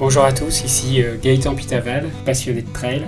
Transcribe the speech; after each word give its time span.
Bonjour 0.00 0.24
à 0.24 0.32
tous, 0.32 0.64
ici 0.64 1.02
euh, 1.02 1.18
Gaëtan 1.18 1.54
Pitaval, 1.54 2.08
passionné 2.24 2.62
de 2.62 2.72
trail. 2.72 3.06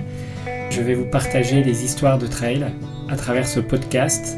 Je 0.68 0.82
vais 0.82 0.92
vous 0.92 1.06
partager 1.06 1.62
des 1.62 1.86
histoires 1.86 2.18
de 2.18 2.26
trail 2.26 2.70
à 3.08 3.16
travers 3.16 3.48
ce 3.48 3.60
podcast, 3.60 4.36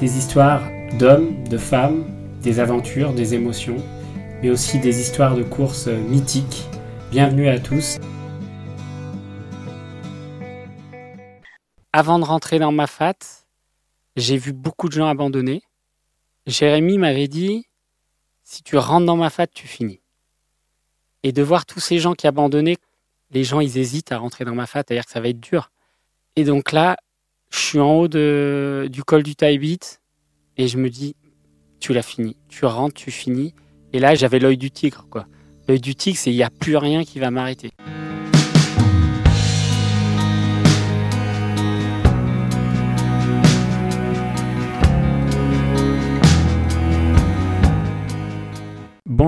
des 0.00 0.18
histoires 0.18 0.64
d'hommes, 0.98 1.44
de 1.44 1.56
femmes, 1.56 2.04
des 2.42 2.58
aventures, 2.58 3.12
des 3.12 3.34
émotions, 3.34 3.76
mais 4.42 4.50
aussi 4.50 4.80
des 4.80 5.00
histoires 5.00 5.36
de 5.36 5.44
courses 5.44 5.86
mythiques. 5.86 6.66
Bienvenue 7.12 7.46
à 7.46 7.60
tous. 7.60 7.98
Avant 11.92 12.18
de 12.18 12.24
rentrer 12.24 12.58
dans 12.58 12.72
ma 12.72 12.88
fat, 12.88 13.46
j'ai 14.16 14.38
vu 14.38 14.52
beaucoup 14.52 14.88
de 14.88 14.94
gens 14.94 15.06
abandonner. 15.06 15.62
Jérémy 16.48 16.98
m'avait 16.98 17.28
dit, 17.28 17.68
si 18.42 18.64
tu 18.64 18.76
rentres 18.76 19.06
dans 19.06 19.16
ma 19.16 19.30
fat, 19.30 19.46
tu 19.46 19.68
finis. 19.68 20.01
Et 21.22 21.32
de 21.32 21.42
voir 21.42 21.66
tous 21.66 21.80
ces 21.80 21.98
gens 21.98 22.14
qui 22.14 22.26
abandonnaient, 22.26 22.78
les 23.30 23.44
gens, 23.44 23.60
ils 23.60 23.78
hésitent 23.78 24.12
à 24.12 24.18
rentrer 24.18 24.44
dans 24.44 24.54
ma 24.54 24.66
fat, 24.66 24.82
c'est-à-dire 24.86 25.06
que 25.06 25.12
ça 25.12 25.20
va 25.20 25.28
être 25.28 25.40
dur. 25.40 25.70
Et 26.36 26.44
donc 26.44 26.72
là, 26.72 26.96
je 27.50 27.58
suis 27.58 27.78
en 27.78 27.92
haut 27.92 28.08
de, 28.08 28.88
du 28.90 29.04
col 29.04 29.22
du 29.22 29.36
Taibit 29.36 29.80
et 30.56 30.68
je 30.68 30.78
me 30.78 30.90
dis, 30.90 31.14
tu 31.80 31.92
l'as 31.92 32.02
fini. 32.02 32.36
Tu 32.48 32.64
rentres, 32.64 32.94
tu 32.94 33.10
finis. 33.10 33.54
Et 33.92 33.98
là, 33.98 34.14
j'avais 34.14 34.38
l'œil 34.38 34.56
du 34.56 34.70
tigre, 34.70 35.06
quoi. 35.10 35.26
L'œil 35.68 35.80
du 35.80 35.94
tigre, 35.94 36.18
c'est 36.18 36.30
il 36.30 36.36
n'y 36.36 36.42
a 36.42 36.50
plus 36.50 36.76
rien 36.76 37.04
qui 37.04 37.18
va 37.18 37.30
m'arrêter. 37.30 37.72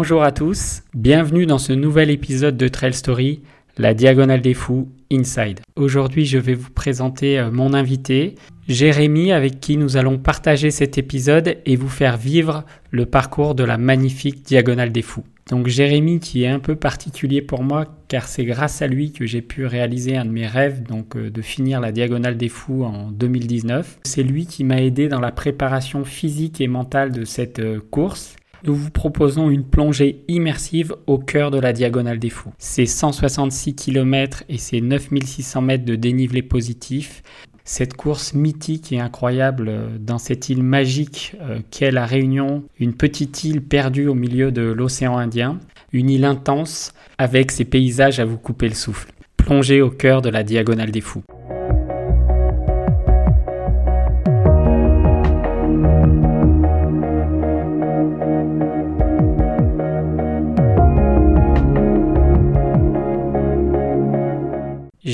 Bonjour 0.05 0.23
à 0.23 0.33
tous, 0.33 0.83
bienvenue 0.93 1.47
dans 1.47 1.57
ce 1.57 1.73
nouvel 1.73 2.11
épisode 2.11 2.59
de 2.59 2.69
Trail 2.69 2.93
Story, 2.93 3.41
la 3.79 3.95
Diagonale 3.95 4.43
des 4.43 4.53
Fous 4.53 4.93
Inside. 5.11 5.61
Aujourd'hui, 5.77 6.27
je 6.27 6.37
vais 6.37 6.53
vous 6.53 6.71
présenter 6.71 7.39
euh, 7.39 7.51
mon 7.51 7.73
invité, 7.73 8.35
Jérémy, 8.69 9.33
avec 9.33 9.61
qui 9.61 9.79
nous 9.79 9.97
allons 9.97 10.19
partager 10.19 10.71
cet 10.71 10.99
épisode 10.99 11.57
et 11.65 11.77
vous 11.77 11.89
faire 11.89 12.19
vivre 12.19 12.65
le 12.91 13.07
parcours 13.07 13.55
de 13.55 13.65
la 13.65 13.79
magnifique 13.79 14.43
Diagonale 14.43 14.93
des 14.93 15.01
Fous. 15.01 15.25
Donc 15.49 15.69
Jérémy 15.69 16.21
qui 16.21 16.45
est 16.45 16.49
un 16.49 16.61
peu 16.61 16.77
particulier 16.77 17.41
pour 17.41 17.63
moi 17.63 17.87
car 18.09 18.29
c'est 18.29 18.45
grâce 18.45 18.83
à 18.83 18.87
lui 18.87 19.11
que 19.11 19.25
j'ai 19.25 19.41
pu 19.41 19.65
réaliser 19.65 20.19
un 20.19 20.27
de 20.27 20.31
mes 20.31 20.47
rêves, 20.47 20.83
donc 20.83 21.17
euh, 21.17 21.31
de 21.31 21.41
finir 21.41 21.81
la 21.81 21.93
Diagonale 21.93 22.37
des 22.37 22.51
Fous 22.51 22.85
en 22.85 23.11
2019. 23.11 24.01
C'est 24.05 24.23
lui 24.23 24.45
qui 24.45 24.65
m'a 24.65 24.83
aidé 24.83 25.09
dans 25.09 25.21
la 25.21 25.33
préparation 25.33 26.05
physique 26.05 26.61
et 26.61 26.69
mentale 26.69 27.11
de 27.11 27.25
cette 27.25 27.61
euh, 27.61 27.81
course 27.91 28.37
nous 28.65 28.75
vous 28.75 28.91
proposons 28.91 29.51
une 29.51 29.65
plongée 29.65 30.25
immersive 30.29 30.95
au 31.07 31.19
cœur 31.19 31.51
de 31.51 31.59
la 31.59 31.73
Diagonale 31.73 32.19
des 32.19 32.31
Fous. 32.31 32.53
C'est 32.59 32.87
166 32.87 33.75
km 33.75 34.45
et 34.49 34.59
c'est 34.59 34.81
9600 34.81 35.61
mètres 35.63 35.85
de 35.85 35.97
dénivelé 35.97 36.43
positif. 36.43 37.23
Cette 37.67 37.95
course 37.95 38.35
mythique 38.35 38.93
et 38.93 39.01
incroyable 39.01 39.69
euh, 39.69 39.99
dans 39.99 40.19
cette 40.19 40.51
île 40.51 40.63
magique 40.63 41.35
euh, 41.41 41.61
qu'est 41.71 41.91
la 41.91 42.05
Réunion, 42.05 42.65
une 42.79 42.93
petite 42.93 43.43
île 43.45 43.63
perdue 43.63 44.07
au 44.07 44.15
milieu 44.15 44.53
de 44.53 44.63
l'océan 44.63 45.17
Indien, 45.17 45.59
une 45.93 46.11
île 46.11 46.27
intense 46.27 46.93
avec 47.17 47.51
ses 47.51 47.65
paysages 47.65 48.21
à 48.21 48.27
vous 48.27 48.37
couper 48.37 48.69
le 48.69 48.75
souffle. 48.75 49.13
Plongée 49.39 49.81
au 49.81 49.91
cœur 49.91 50.21
de 50.21 50.29
la 50.29 50.43
Diagonale 50.43 50.91
des 50.91 51.01
Fous. 51.01 51.25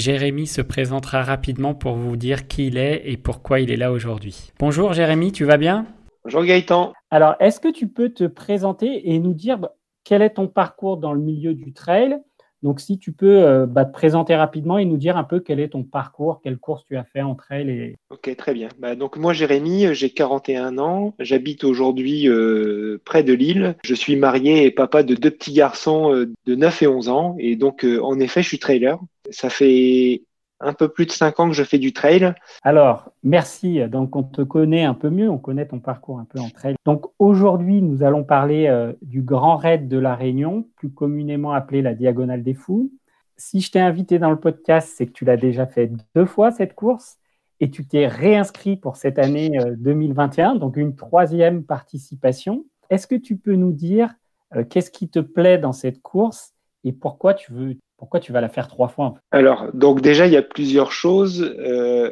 Jérémy 0.00 0.46
se 0.46 0.62
présentera 0.62 1.22
rapidement 1.22 1.74
pour 1.74 1.94
vous 1.94 2.16
dire 2.16 2.48
qui 2.48 2.68
il 2.68 2.78
est 2.78 3.02
et 3.04 3.18
pourquoi 3.18 3.60
il 3.60 3.70
est 3.70 3.76
là 3.76 3.92
aujourd'hui. 3.92 4.50
Bonjour 4.58 4.94
Jérémy, 4.94 5.30
tu 5.30 5.44
vas 5.44 5.58
bien? 5.58 5.86
Bonjour 6.24 6.42
Gaëtan. 6.42 6.94
Alors, 7.10 7.34
est-ce 7.38 7.60
que 7.60 7.70
tu 7.70 7.86
peux 7.86 8.08
te 8.08 8.24
présenter 8.24 9.10
et 9.10 9.18
nous 9.18 9.34
dire 9.34 9.58
quel 10.02 10.22
est 10.22 10.30
ton 10.30 10.48
parcours 10.48 10.96
dans 10.96 11.12
le 11.12 11.20
milieu 11.20 11.52
du 11.52 11.74
trail? 11.74 12.16
Donc, 12.62 12.80
si 12.80 12.98
tu 12.98 13.12
peux 13.12 13.42
euh, 13.42 13.66
bah, 13.66 13.84
te 13.84 13.92
présenter 13.92 14.36
rapidement 14.36 14.76
et 14.76 14.84
nous 14.84 14.98
dire 14.98 15.16
un 15.16 15.24
peu 15.24 15.40
quel 15.40 15.60
est 15.60 15.70
ton 15.70 15.82
parcours, 15.82 16.40
quelle 16.42 16.58
course 16.58 16.84
tu 16.86 16.96
as 16.96 17.04
fait 17.04 17.22
en 17.22 17.34
trail. 17.34 17.70
Et... 17.70 17.96
Ok, 18.10 18.34
très 18.36 18.52
bien. 18.52 18.68
Bah, 18.78 18.94
donc, 18.94 19.16
moi, 19.16 19.32
Jérémy, 19.32 19.94
j'ai 19.94 20.10
41 20.10 20.78
ans. 20.78 21.14
J'habite 21.18 21.64
aujourd'hui 21.64 22.28
euh, 22.28 23.00
près 23.04 23.22
de 23.22 23.32
Lille. 23.32 23.76
Je 23.82 23.94
suis 23.94 24.16
marié 24.16 24.66
et 24.66 24.70
papa 24.70 25.02
de 25.02 25.14
deux 25.14 25.30
petits 25.30 25.54
garçons 25.54 26.14
euh, 26.14 26.32
de 26.46 26.54
9 26.54 26.82
et 26.82 26.86
11 26.86 27.08
ans. 27.08 27.36
Et 27.38 27.56
donc, 27.56 27.84
en 27.84 28.20
effet, 28.20 28.42
je 28.42 28.48
suis 28.48 28.58
trailer. 28.58 28.98
Ça 29.30 29.48
fait 29.48 30.22
un 30.60 30.72
peu 30.72 30.88
plus 30.88 31.06
de 31.06 31.10
cinq 31.10 31.40
ans 31.40 31.48
que 31.48 31.54
je 31.54 31.62
fais 31.62 31.78
du 31.78 31.92
trail. 31.92 32.34
Alors, 32.62 33.10
merci. 33.22 33.80
Donc, 33.88 34.14
on 34.16 34.22
te 34.22 34.42
connaît 34.42 34.84
un 34.84 34.94
peu 34.94 35.10
mieux, 35.10 35.30
on 35.30 35.38
connaît 35.38 35.66
ton 35.66 35.80
parcours 35.80 36.18
un 36.18 36.24
peu 36.24 36.38
en 36.38 36.50
trail. 36.50 36.74
Donc, 36.84 37.06
aujourd'hui, 37.18 37.82
nous 37.82 38.02
allons 38.02 38.24
parler 38.24 38.66
euh, 38.66 38.92
du 39.02 39.22
Grand 39.22 39.56
Raid 39.56 39.88
de 39.88 39.98
la 39.98 40.14
Réunion, 40.14 40.66
plus 40.76 40.90
communément 40.90 41.52
appelé 41.52 41.82
la 41.82 41.94
Diagonale 41.94 42.42
des 42.42 42.54
Fous. 42.54 42.92
Si 43.36 43.60
je 43.60 43.70
t'ai 43.70 43.80
invité 43.80 44.18
dans 44.18 44.30
le 44.30 44.38
podcast, 44.38 44.92
c'est 44.94 45.06
que 45.06 45.12
tu 45.12 45.24
l'as 45.24 45.38
déjà 45.38 45.66
fait 45.66 45.90
deux 46.14 46.26
fois 46.26 46.50
cette 46.50 46.74
course 46.74 47.16
et 47.60 47.70
tu 47.70 47.86
t'es 47.86 48.06
réinscrit 48.06 48.76
pour 48.76 48.96
cette 48.96 49.18
année 49.18 49.58
2021, 49.78 50.56
euh, 50.56 50.58
donc 50.58 50.76
une 50.76 50.94
troisième 50.94 51.64
participation. 51.64 52.64
Est-ce 52.90 53.06
que 53.06 53.14
tu 53.14 53.36
peux 53.36 53.54
nous 53.54 53.72
dire 53.72 54.14
euh, 54.56 54.64
qu'est-ce 54.64 54.90
qui 54.90 55.08
te 55.08 55.20
plaît 55.20 55.58
dans 55.58 55.72
cette 55.72 56.02
course 56.02 56.54
et 56.84 56.92
pourquoi 56.92 57.34
tu 57.34 57.52
veux 57.52 57.76
pourquoi 58.00 58.18
tu 58.18 58.32
vas 58.32 58.40
la 58.40 58.48
faire 58.48 58.66
trois 58.66 58.88
fois 58.88 59.20
Alors, 59.30 59.70
donc 59.74 60.00
déjà, 60.00 60.26
il 60.26 60.32
y 60.32 60.36
a 60.38 60.42
plusieurs 60.42 60.90
choses. 60.90 61.42
Euh, 61.42 62.10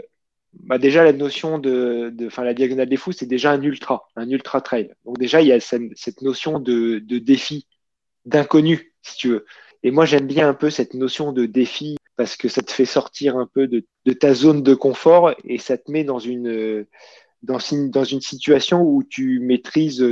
bah 0.53 0.77
déjà, 0.77 1.03
la 1.03 1.15
notion 1.15 1.59
de, 1.59 2.11
de 2.13 2.29
la 2.37 2.53
diagonale 2.53 2.91
des 2.91 2.99
fous, 2.99 3.13
c'est 3.13 3.27
déjà 3.27 3.53
un 3.53 3.63
ultra, 3.63 4.07
un 4.15 4.29
ultra 4.29 4.61
trail. 4.61 4.93
Donc 5.07 5.19
déjà, 5.19 5.41
il 5.41 5.49
y 5.49 5.53
a 5.53 5.59
cette, 5.61 6.21
notion 6.21 6.61
de, 6.61 6.99
défi, 7.19 7.67
d'inconnu, 8.27 8.93
si 9.01 9.17
tu 9.17 9.29
veux. 9.31 9.47
Et 9.83 9.91
moi, 9.91 10.05
j'aime 10.05 10.27
bien 10.27 10.47
un 10.47 10.55
peu 10.55 10.69
cette 10.69 10.93
notion 10.93 11.33
de 11.33 11.47
défi 11.47 11.97
parce 12.17 12.37
que 12.37 12.49
ça 12.49 12.61
te 12.61 12.71
fait 12.71 12.85
sortir 12.85 13.39
un 13.39 13.47
peu 13.47 13.67
de, 13.67 13.83
ta 14.13 14.35
zone 14.35 14.63
de 14.63 14.75
confort 14.75 15.33
et 15.43 15.57
ça 15.57 15.79
te 15.79 15.91
met 15.91 16.05
dans 16.05 16.19
une, 16.19 16.85
dans, 17.43 17.59
dans 17.89 18.05
une 18.05 18.21
situation 18.21 18.83
où 18.83 19.03
tu 19.05 19.41
maîtrises 19.41 20.05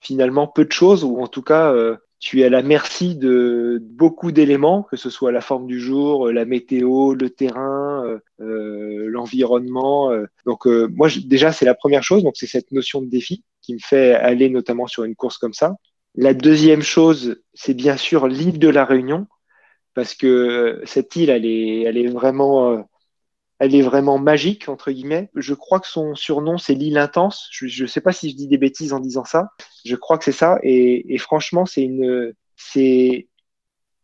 finalement 0.00 0.46
peu 0.46 0.64
de 0.64 0.70
choses 0.70 1.02
ou 1.02 1.18
en 1.18 1.26
tout 1.26 1.42
cas 1.42 1.72
euh, 1.72 1.96
tu 2.20 2.40
es 2.40 2.44
à 2.44 2.48
la 2.48 2.62
merci 2.62 3.16
de 3.16 3.78
beaucoup 3.80 4.32
d'éléments, 4.32 4.82
que 4.82 4.96
ce 4.96 5.10
soit 5.10 5.32
la 5.32 5.40
forme 5.40 5.66
du 5.66 5.80
jour, 5.80 6.30
la 6.30 6.44
météo, 6.44 7.14
le 7.14 7.30
terrain, 7.30 8.04
euh, 8.06 8.18
euh 8.40 9.06
l'environnement. 9.08 10.10
Euh. 10.10 10.26
Donc 10.44 10.66
euh, 10.66 10.88
moi 10.92 11.08
déjà 11.24 11.52
c'est 11.52 11.64
la 11.64 11.74
première 11.74 12.02
chose, 12.02 12.22
donc 12.24 12.36
c'est 12.36 12.46
cette 12.46 12.72
notion 12.72 13.02
de 13.02 13.06
défi 13.08 13.44
qui 13.62 13.74
me 13.74 13.78
fait 13.80 14.14
aller 14.14 14.50
notamment 14.50 14.86
sur 14.86 15.04
une 15.04 15.14
course 15.14 15.38
comme 15.38 15.54
ça. 15.54 15.76
La 16.16 16.34
deuxième 16.34 16.82
chose, 16.82 17.40
c'est 17.54 17.74
bien 17.74 17.96
sûr 17.96 18.26
l'île 18.26 18.58
de 18.58 18.68
la 18.68 18.84
Réunion, 18.84 19.28
parce 19.94 20.14
que 20.14 20.80
cette 20.84 21.14
île, 21.16 21.30
elle 21.30 21.46
est, 21.46 21.82
elle 21.82 21.98
est 21.98 22.08
vraiment 22.08 22.84
elle 23.58 23.74
est 23.74 23.82
vraiment 23.82 24.18
magique, 24.18 24.68
entre 24.68 24.90
guillemets. 24.90 25.30
Je 25.34 25.54
crois 25.54 25.80
que 25.80 25.88
son 25.88 26.14
surnom, 26.14 26.58
c'est 26.58 26.74
l'île 26.74 26.98
intense. 26.98 27.48
Je 27.50 27.82
ne 27.82 27.88
sais 27.88 28.00
pas 28.00 28.12
si 28.12 28.30
je 28.30 28.36
dis 28.36 28.46
des 28.46 28.58
bêtises 28.58 28.92
en 28.92 29.00
disant 29.00 29.24
ça. 29.24 29.50
Je 29.84 29.96
crois 29.96 30.18
que 30.18 30.24
c'est 30.24 30.32
ça. 30.32 30.58
Et, 30.62 31.18
franchement, 31.18 31.66
c'est 31.66 31.82
une, 31.82 32.34
c'est, 32.56 33.28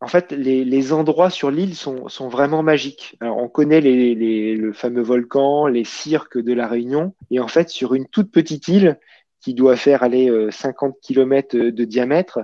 en 0.00 0.08
fait, 0.08 0.32
les, 0.32 0.92
endroits 0.92 1.30
sur 1.30 1.50
l'île 1.50 1.76
sont, 1.76 2.08
sont, 2.08 2.28
vraiment 2.28 2.62
magiques. 2.62 3.16
On 3.20 3.48
connaît 3.48 3.80
les, 3.80 4.56
le 4.56 4.72
fameux 4.72 5.02
volcan, 5.02 5.66
les 5.66 5.84
cirques 5.84 6.38
de 6.38 6.52
la 6.52 6.66
Réunion. 6.66 7.14
Et 7.30 7.38
en 7.38 7.48
fait, 7.48 7.68
sur 7.68 7.94
une 7.94 8.08
toute 8.08 8.32
petite 8.32 8.66
île 8.66 8.98
qui 9.40 9.54
doit 9.54 9.76
faire 9.76 10.02
aller 10.02 10.32
50 10.50 10.94
euh, 10.94 10.98
km 11.00 11.56
de 11.56 11.84
diamètre, 11.84 12.40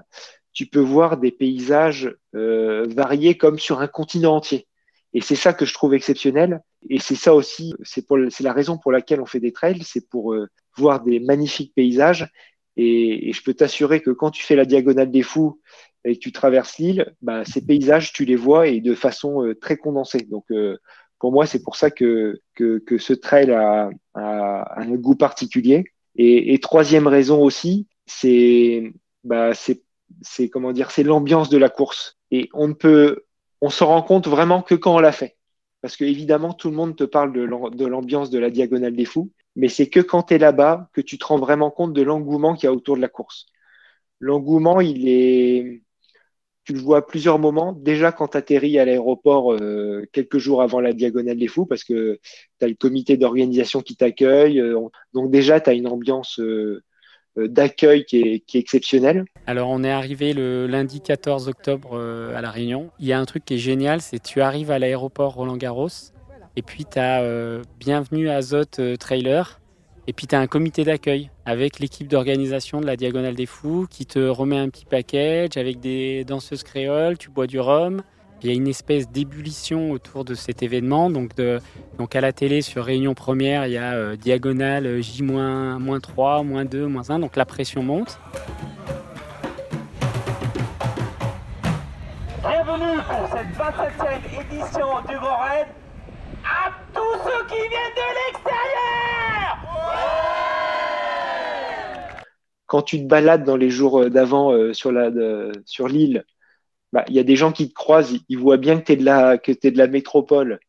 tu 0.52 0.66
peux 0.66 0.80
voir 0.80 1.16
des 1.16 1.32
paysages 1.32 2.14
euh, 2.34 2.86
variés 2.88 3.36
comme 3.36 3.58
sur 3.58 3.80
un 3.80 3.88
continent 3.88 4.36
entier. 4.36 4.66
Et 5.12 5.20
c'est 5.20 5.36
ça 5.36 5.52
que 5.52 5.64
je 5.64 5.74
trouve 5.74 5.94
exceptionnel. 5.94 6.60
Et 6.88 6.98
c'est 6.98 7.14
ça 7.14 7.34
aussi, 7.34 7.74
c'est 7.82 8.04
la 8.40 8.52
raison 8.52 8.78
pour 8.78 8.92
laquelle 8.92 9.20
on 9.20 9.26
fait 9.26 9.40
des 9.40 9.52
trails, 9.52 9.82
c'est 9.82 10.08
pour 10.08 10.34
euh, 10.34 10.48
voir 10.76 11.02
des 11.02 11.20
magnifiques 11.20 11.74
paysages. 11.74 12.28
Et, 12.76 13.28
et 13.28 13.32
je 13.32 13.42
peux 13.42 13.54
t'assurer 13.54 14.00
que 14.00 14.10
quand 14.10 14.30
tu 14.30 14.42
fais 14.44 14.56
la 14.56 14.64
diagonale 14.64 15.10
des 15.10 15.22
fous 15.22 15.60
et 16.04 16.14
que 16.14 16.20
tu 16.20 16.32
traverses 16.32 16.78
l'île, 16.78 17.12
bah, 17.20 17.44
ces 17.44 17.64
paysages, 17.64 18.12
tu 18.12 18.24
les 18.24 18.36
vois 18.36 18.68
et 18.68 18.80
de 18.80 18.94
façon 18.94 19.44
euh, 19.44 19.54
très 19.54 19.76
condensée. 19.76 20.26
Donc, 20.30 20.44
euh, 20.50 20.78
pour 21.18 21.32
moi, 21.32 21.46
c'est 21.46 21.62
pour 21.62 21.76
ça 21.76 21.90
que, 21.90 22.40
que, 22.54 22.78
que 22.78 22.96
ce 22.96 23.12
trail 23.12 23.50
a, 23.50 23.90
a, 24.14 24.80
un 24.80 24.94
goût 24.94 25.16
particulier. 25.16 25.84
Et, 26.16 26.54
et 26.54 26.58
troisième 26.58 27.06
raison 27.06 27.42
aussi, 27.42 27.86
c'est, 28.06 28.92
bah, 29.24 29.52
c'est 29.54 30.48
comment 30.48 30.72
dire, 30.72 30.90
c'est 30.90 31.02
l'ambiance 31.02 31.50
de 31.50 31.58
la 31.58 31.68
course. 31.68 32.18
Et 32.30 32.48
on 32.54 32.68
ne 32.68 32.72
peut, 32.72 33.24
on 33.60 33.70
se 33.70 33.84
rend 33.84 34.02
compte 34.02 34.26
vraiment 34.28 34.62
que 34.62 34.74
quand 34.74 34.96
on 34.96 35.00
l'a 35.00 35.12
fait. 35.12 35.36
Parce 35.82 35.96
que 35.96 36.04
évidemment, 36.04 36.52
tout 36.52 36.70
le 36.70 36.76
monde 36.76 36.96
te 36.96 37.04
parle 37.04 37.32
de 37.32 37.86
l'ambiance 37.86 38.30
de 38.30 38.38
la 38.38 38.50
diagonale 38.50 38.94
des 38.94 39.06
fous, 39.06 39.32
mais 39.56 39.68
c'est 39.68 39.88
que 39.88 40.00
quand 40.00 40.24
tu 40.24 40.34
es 40.34 40.38
là-bas 40.38 40.90
que 40.92 41.00
tu 41.00 41.18
te 41.18 41.24
rends 41.24 41.38
vraiment 41.38 41.70
compte 41.70 41.92
de 41.92 42.02
l'engouement 42.02 42.54
qu'il 42.54 42.64
y 42.64 42.68
a 42.68 42.72
autour 42.72 42.96
de 42.96 43.00
la 43.00 43.08
course. 43.08 43.46
L'engouement, 44.20 44.80
il 44.80 45.08
est, 45.08 45.82
tu 46.64 46.74
le 46.74 46.80
vois 46.80 46.98
à 46.98 47.02
plusieurs 47.02 47.38
moments. 47.38 47.72
Déjà 47.72 48.12
quand 48.12 48.28
tu 48.28 48.36
atterris 48.36 48.78
à 48.78 48.84
l'aéroport 48.84 49.54
euh, 49.54 50.06
quelques 50.12 50.38
jours 50.38 50.62
avant 50.62 50.80
la 50.80 50.92
Diagonale 50.92 51.38
des 51.38 51.48
Fous, 51.48 51.66
parce 51.66 51.84
que 51.84 52.20
tu 52.58 52.64
as 52.64 52.68
le 52.68 52.74
comité 52.74 53.16
d'organisation 53.16 53.80
qui 53.80 53.96
t'accueille. 53.96 54.60
Euh, 54.60 54.78
donc 55.14 55.30
déjà, 55.30 55.60
tu 55.60 55.70
as 55.70 55.72
une 55.72 55.88
ambiance 55.88 56.38
euh, 56.40 56.82
d'accueil 57.36 58.04
qui 58.04 58.20
est, 58.20 58.54
exceptionnelle. 58.54 59.24
Alors 59.46 59.68
on 59.70 59.84
est 59.84 59.90
arrivé 59.90 60.32
le 60.32 60.66
lundi 60.66 61.00
14 61.00 61.48
octobre 61.48 61.98
à 62.34 62.40
La 62.40 62.50
Réunion. 62.50 62.90
Il 62.98 63.06
y 63.06 63.12
a 63.12 63.18
un 63.18 63.24
truc 63.24 63.44
qui 63.44 63.54
est 63.54 63.58
génial, 63.58 64.00
c'est 64.00 64.22
tu 64.22 64.40
arrives 64.40 64.70
à 64.70 64.78
l'aéroport 64.78 65.34
Roland 65.34 65.56
Garros 65.56 65.88
et 66.56 66.62
puis 66.62 66.84
tu 66.84 66.98
as 66.98 67.22
Bienvenue 67.78 68.28
à 68.28 68.36
Azote 68.36 68.80
Trailer 68.98 69.60
et 70.06 70.12
puis 70.12 70.26
tu 70.26 70.34
as 70.34 70.40
un 70.40 70.48
comité 70.48 70.82
d'accueil 70.82 71.30
avec 71.44 71.78
l'équipe 71.78 72.08
d'organisation 72.08 72.80
de 72.80 72.86
la 72.86 72.96
Diagonale 72.96 73.36
des 73.36 73.46
Fous 73.46 73.86
qui 73.88 74.06
te 74.06 74.18
remet 74.18 74.58
un 74.58 74.68
petit 74.68 74.84
package 74.84 75.56
avec 75.56 75.78
des 75.78 76.24
danseuses 76.24 76.64
créoles, 76.64 77.16
tu 77.16 77.30
bois 77.30 77.46
du 77.46 77.60
rhum. 77.60 78.02
Il 78.42 78.48
y 78.48 78.52
a 78.52 78.56
une 78.56 78.68
espèce 78.68 79.10
d'ébullition 79.10 79.90
autour 79.90 80.24
de 80.24 80.32
cet 80.32 80.62
événement. 80.62 81.10
Donc, 81.10 81.34
de, 81.36 81.60
donc 81.98 82.16
à 82.16 82.22
la 82.22 82.32
télé, 82.32 82.62
sur 82.62 82.86
Réunion 82.86 83.12
Première, 83.12 83.66
il 83.66 83.72
y 83.72 83.76
a 83.76 83.92
euh, 83.92 84.16
Diagonale 84.16 85.02
J-3, 85.02 86.42
moins 86.42 86.64
2, 86.64 86.86
moins 86.86 87.10
1. 87.10 87.18
Donc 87.18 87.36
la 87.36 87.44
pression 87.44 87.82
monte. 87.82 88.18
Bienvenue 92.40 92.96
pour 93.06 93.28
cette 93.28 93.54
27e 93.58 94.40
édition 94.40 94.86
du 95.06 95.16
Grand 95.16 95.38
Raid 95.40 95.66
à 96.42 96.70
tous 96.94 97.18
ceux 97.22 97.46
qui 97.46 97.60
viennent 97.68 97.94
de 97.94 98.08
l'extérieur 98.26 99.58
Quand 102.64 102.80
tu 102.80 103.02
te 103.02 103.06
balades 103.06 103.44
dans 103.44 103.56
les 103.56 103.68
jours 103.68 104.00
euh, 104.00 104.08
d'avant 104.08 104.54
euh, 104.54 104.72
sur 104.72 104.90
l'île, 104.92 106.24
bah, 106.92 107.04
il 107.08 107.14
y 107.14 107.18
a 107.18 107.24
des 107.24 107.36
gens 107.36 107.52
qui 107.52 107.68
te 107.68 107.74
croisent, 107.74 108.18
ils, 108.28 108.38
voient 108.38 108.56
bien 108.56 108.80
que 108.80 108.82
tu 108.82 108.92
es 109.66 109.70
de 109.70 109.78
la 109.78 109.86
métropole. 109.86 110.60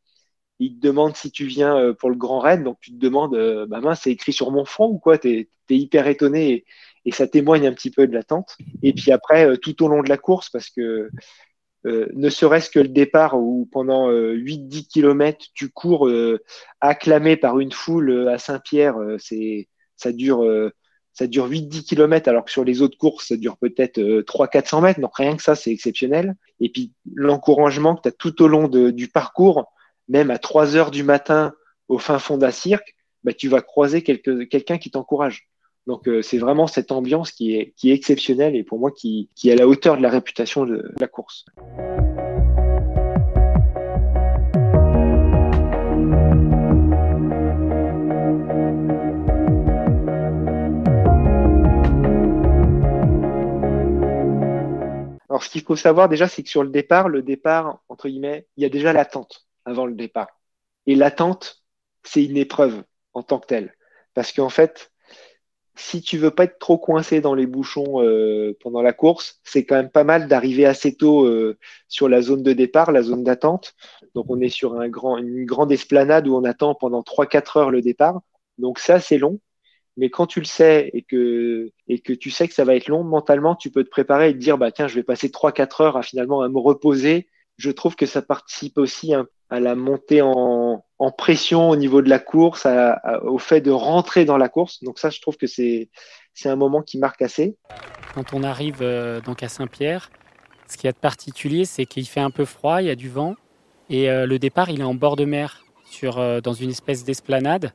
Ils 0.59 0.75
te 0.75 0.88
demandent 0.88 1.15
si 1.15 1.31
tu 1.31 1.45
viens 1.45 1.75
euh, 1.77 1.94
pour 1.94 2.09
le 2.09 2.15
Grand 2.15 2.39
Raid, 2.39 2.63
donc 2.63 2.77
tu 2.81 2.91
te 2.91 2.97
demandes, 2.97 3.35
bah 3.68 3.81
mince, 3.81 4.01
c'est 4.03 4.12
écrit 4.12 4.33
sur 4.33 4.51
mon 4.51 4.65
front 4.65 4.88
ou 4.89 5.00
quoi? 5.00 5.18
Tu 5.18 5.29
es, 5.39 5.50
hyper 5.69 6.07
étonné 6.07 6.65
et, 7.06 7.12
ça 7.12 7.27
témoigne 7.27 7.65
un 7.68 7.73
petit 7.73 7.91
peu 7.91 8.07
de 8.07 8.13
l'attente. 8.13 8.57
Et 8.83 8.94
puis 8.94 9.12
après, 9.12 9.57
tout 9.57 9.83
au 9.83 9.88
long 9.88 10.03
de 10.03 10.09
la 10.09 10.18
course, 10.18 10.50
parce 10.50 10.69
que 10.69 11.09
euh, 11.88 12.07
ne 12.13 12.29
serait-ce 12.29 12.69
que 12.69 12.79
le 12.79 12.89
départ 12.89 13.39
où 13.39 13.68
pendant 13.71 14.12
8-10 14.12 14.12
euh, 14.12 14.88
km 14.91 15.45
tu 15.56 15.69
cours 15.69 16.07
euh, 16.07 16.39
acclamé 16.79 17.38
par 17.38 17.59
une 17.59 17.71
foule 17.71 18.29
à 18.29 18.38
Saint-Pierre, 18.38 18.97
c'est 19.18 19.68
ça 19.95 20.12
dure 20.12 20.44
ça 21.13 21.28
dure 21.28 21.50
8-10 21.50 21.84
km 21.84 22.30
alors 22.30 22.46
que 22.46 22.52
sur 22.52 22.63
les 22.63 22.81
autres 22.81 22.98
courses 22.98 23.28
ça 23.28 23.38
dure 23.38 23.58
peut-être 23.58 24.00
300-400 24.00 24.81
mètres, 24.81 25.00
donc 25.00 25.16
rien 25.16 25.36
que 25.36 25.44
ça 25.44 25.56
c'est 25.56 25.72
exceptionnel. 25.72 26.36
Et 26.60 26.69
puis 26.69 26.94
l'encouragement 27.13 27.96
que 27.96 28.02
tu 28.04 28.10
as 28.10 28.12
tout 28.12 28.42
au 28.42 28.48
long 28.48 28.68
du 28.68 29.08
parcours, 29.08 29.72
même 30.08 30.31
à 30.31 30.38
3 30.38 30.75
heures 30.75 30.92
du 30.92 31.04
matin 31.04 31.54
au 31.88 31.98
fin 31.98 32.19
fond 32.19 32.38
d'un 32.38 32.52
cirque, 32.52 32.96
bah, 33.24 33.34
tu 33.34 33.48
vas 33.48 33.62
croiser 33.62 34.02
quelqu'un 34.04 34.78
qui 34.78 34.92
t'encourage. 34.92 35.50
Donc 35.88 36.08
c'est 36.22 36.38
vraiment 36.38 36.68
cette 36.68 36.92
ambiance 36.92 37.31
qui 37.31 37.56
est, 37.56 37.74
exceptionnelle 37.84 38.56
et 38.56 38.64
pour 38.64 38.80
moi 38.80 38.92
qui 38.92 39.30
est 39.44 39.52
à 39.52 39.56
la 39.56 39.68
hauteur 39.68 39.98
de 39.98 40.02
la 40.02 40.10
réputation 40.10 40.66
de 40.66 40.94
la 41.00 41.07
course. 41.07 41.46
Ce 55.44 55.50
qu'il 55.50 55.64
faut 55.64 55.76
savoir 55.76 56.10
déjà, 56.10 56.28
c'est 56.28 56.44
que 56.44 56.50
sur 56.50 56.64
le 56.64 56.70
départ, 56.70 57.10
le 57.10 57.22
départ, 57.22 57.82
entre 57.90 58.08
guillemets, 58.10 58.48
il 58.58 58.64
y 58.64 58.66
a 58.66 58.70
déjà 58.70 58.94
l'attente 58.94 59.48
avant 59.66 59.86
le 59.86 59.94
départ. 59.94 60.28
Et 60.88 60.96
l'attente, 60.96 61.64
c'est 62.04 62.24
une 62.24 62.38
épreuve 62.38 62.84
en 63.14 63.24
tant 63.24 63.40
que 63.40 63.48
telle. 63.48 63.76
Parce 64.14 64.34
qu'en 64.34 64.50
fait, 64.50 64.92
si 65.76 66.02
tu 66.02 66.18
veux 66.18 66.32
pas 66.32 66.46
être 66.46 66.60
trop 66.60 66.78
coincé 66.78 67.22
dans 67.22 67.34
les 67.34 67.48
bouchons 67.48 68.02
euh, 68.04 68.58
pendant 68.62 68.82
la 68.82 68.94
course, 68.94 69.40
c'est 69.44 69.66
quand 69.66 69.76
même 69.76 69.90
pas 69.90 70.04
mal 70.04 70.28
d'arriver 70.28 70.66
assez 70.66 70.96
tôt 70.96 71.26
euh, 71.26 71.58
sur 71.88 72.10
la 72.10 72.22
zone 72.22 72.44
de 72.44 72.54
départ, 72.54 72.92
la 72.92 73.02
zone 73.02 73.24
d'attente. 73.24 73.74
Donc 74.16 74.26
on 74.30 74.40
est 74.42 74.50
sur 74.50 74.82
une 74.82 75.46
grande 75.46 75.72
esplanade 75.72 76.28
où 76.28 76.36
on 76.36 76.44
attend 76.44 76.76
pendant 76.76 77.02
3-4 77.02 77.60
heures 77.60 77.72
le 77.72 77.82
départ. 77.82 78.22
Donc 78.58 78.80
ça 78.80 79.00
c'est 79.00 79.18
long, 79.18 79.40
mais 79.98 80.10
quand 80.10 80.26
tu 80.26 80.40
le 80.40 80.46
sais 80.46 80.90
et 80.94 81.02
que, 81.02 81.72
et 81.88 82.00
que 82.00 82.14
tu 82.14 82.32
sais 82.32 82.48
que 82.48 82.54
ça 82.54 82.64
va 82.64 82.76
être 82.76 82.88
long, 82.88 83.04
mentalement, 83.04 83.56
tu 83.56 83.70
peux 83.70 83.84
te 83.84 83.90
préparer 83.90 84.30
et 84.30 84.34
te 84.34 84.38
dire, 84.38 84.58
bah, 84.58 84.72
tiens, 84.72 84.88
je 84.88 84.96
vais 84.96 85.04
passer 85.04 85.30
3-4 85.30 85.84
heures 85.84 85.98
à 85.98 86.04
finalement 86.04 86.42
à 86.42 86.50
me 86.50 86.60
reposer. 86.60 87.28
Je 87.58 87.72
trouve 87.72 87.96
que 87.96 88.06
ça 88.06 88.22
participe 88.22 88.78
aussi 88.78 89.14
à 89.14 89.60
la 89.60 89.76
montée 89.76 90.22
en, 90.22 90.84
pression 91.18 91.70
au 91.70 91.76
niveau 91.76 92.02
de 92.02 92.10
la 92.10 92.20
course, 92.20 92.66
au 93.24 93.38
fait 93.38 93.62
de 93.62 93.72
rentrer 93.72 94.24
dans 94.24 94.38
la 94.38 94.50
course. 94.50 94.82
Donc 94.84 94.98
ça, 94.98 95.10
je 95.10 95.20
trouve 95.20 95.36
que 95.36 95.48
c'est, 95.48 95.90
c'est 96.34 96.50
un 96.50 96.56
moment 96.56 96.82
qui 96.82 96.98
marque 96.98 97.22
assez. 97.22 97.58
Quand 98.14 98.34
on 98.34 98.44
arrive 98.44 98.82
euh, 98.82 99.22
donc 99.22 99.44
à 99.44 99.50
Saint-Pierre, 99.50 100.10
ce 100.68 100.78
qui 100.78 100.88
est 100.88 100.92
de 100.92 100.98
particulier, 100.98 101.66
c'est 101.66 101.86
qu'il 101.86 102.08
fait 102.08 102.22
un 102.22 102.32
peu 102.32 102.46
froid, 102.46 102.82
il 102.82 102.88
y 102.88 102.90
a 102.90 102.96
du 102.96 103.10
vent, 103.10 103.36
et 103.90 104.10
euh, 104.10 104.26
le 104.26 104.40
départ, 104.40 104.70
il 104.70 104.80
est 104.80 104.86
en 104.86 104.96
bord 104.96 105.16
de 105.16 105.26
mer, 105.26 105.66
sur, 105.86 106.18
euh, 106.18 106.40
dans 106.40 106.54
une 106.54 106.70
espèce 106.70 107.04
d'esplanade. 107.04 107.74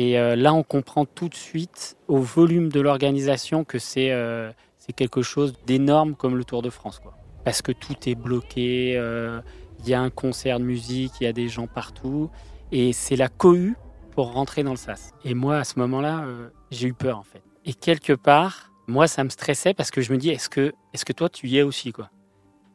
Et 0.00 0.18
euh, 0.18 0.34
là, 0.34 0.54
on 0.54 0.62
comprend 0.62 1.04
tout 1.04 1.28
de 1.28 1.34
suite 1.34 1.98
au 2.08 2.20
volume 2.20 2.70
de 2.70 2.80
l'organisation 2.80 3.64
que 3.64 3.78
c'est 3.78 4.12
euh, 4.12 4.50
quelque 4.96 5.20
chose 5.20 5.52
d'énorme 5.66 6.14
comme 6.14 6.38
le 6.38 6.44
Tour 6.44 6.62
de 6.62 6.70
France. 6.70 7.00
Quoi. 7.00 7.12
Parce 7.44 7.60
que 7.60 7.70
tout 7.70 7.94
est 8.06 8.14
bloqué, 8.14 8.94
euh, 8.96 9.42
il 9.80 9.90
y 9.90 9.92
a 9.92 10.00
un 10.00 10.08
concert 10.08 10.58
de 10.58 10.64
musique, 10.64 11.12
il 11.20 11.24
y 11.24 11.26
a 11.26 11.34
des 11.34 11.48
gens 11.48 11.66
partout. 11.66 12.30
Et 12.72 12.94
c'est 12.94 13.14
la 13.14 13.28
cohue 13.28 13.76
pour 14.12 14.32
rentrer 14.32 14.62
dans 14.62 14.70
le 14.70 14.78
sas. 14.78 15.12
Et 15.22 15.34
moi, 15.34 15.58
à 15.58 15.64
ce 15.64 15.78
moment-là, 15.80 16.24
j'ai 16.70 16.88
eu 16.88 16.94
peur 16.94 17.18
en 17.18 17.22
fait. 17.22 17.42
Et 17.66 17.74
quelque 17.74 18.14
part, 18.14 18.72
moi, 18.86 19.06
ça 19.06 19.22
me 19.22 19.28
stressait 19.28 19.74
parce 19.74 19.90
que 19.90 20.00
je 20.00 20.14
me 20.14 20.16
dis, 20.16 20.30
est-ce 20.30 20.48
que, 20.48 20.72
est 20.94 21.04
que 21.04 21.12
toi, 21.12 21.28
tu 21.28 21.46
y 21.46 21.58
es 21.58 21.62
aussi 21.62 21.92
quoi? 21.92 22.08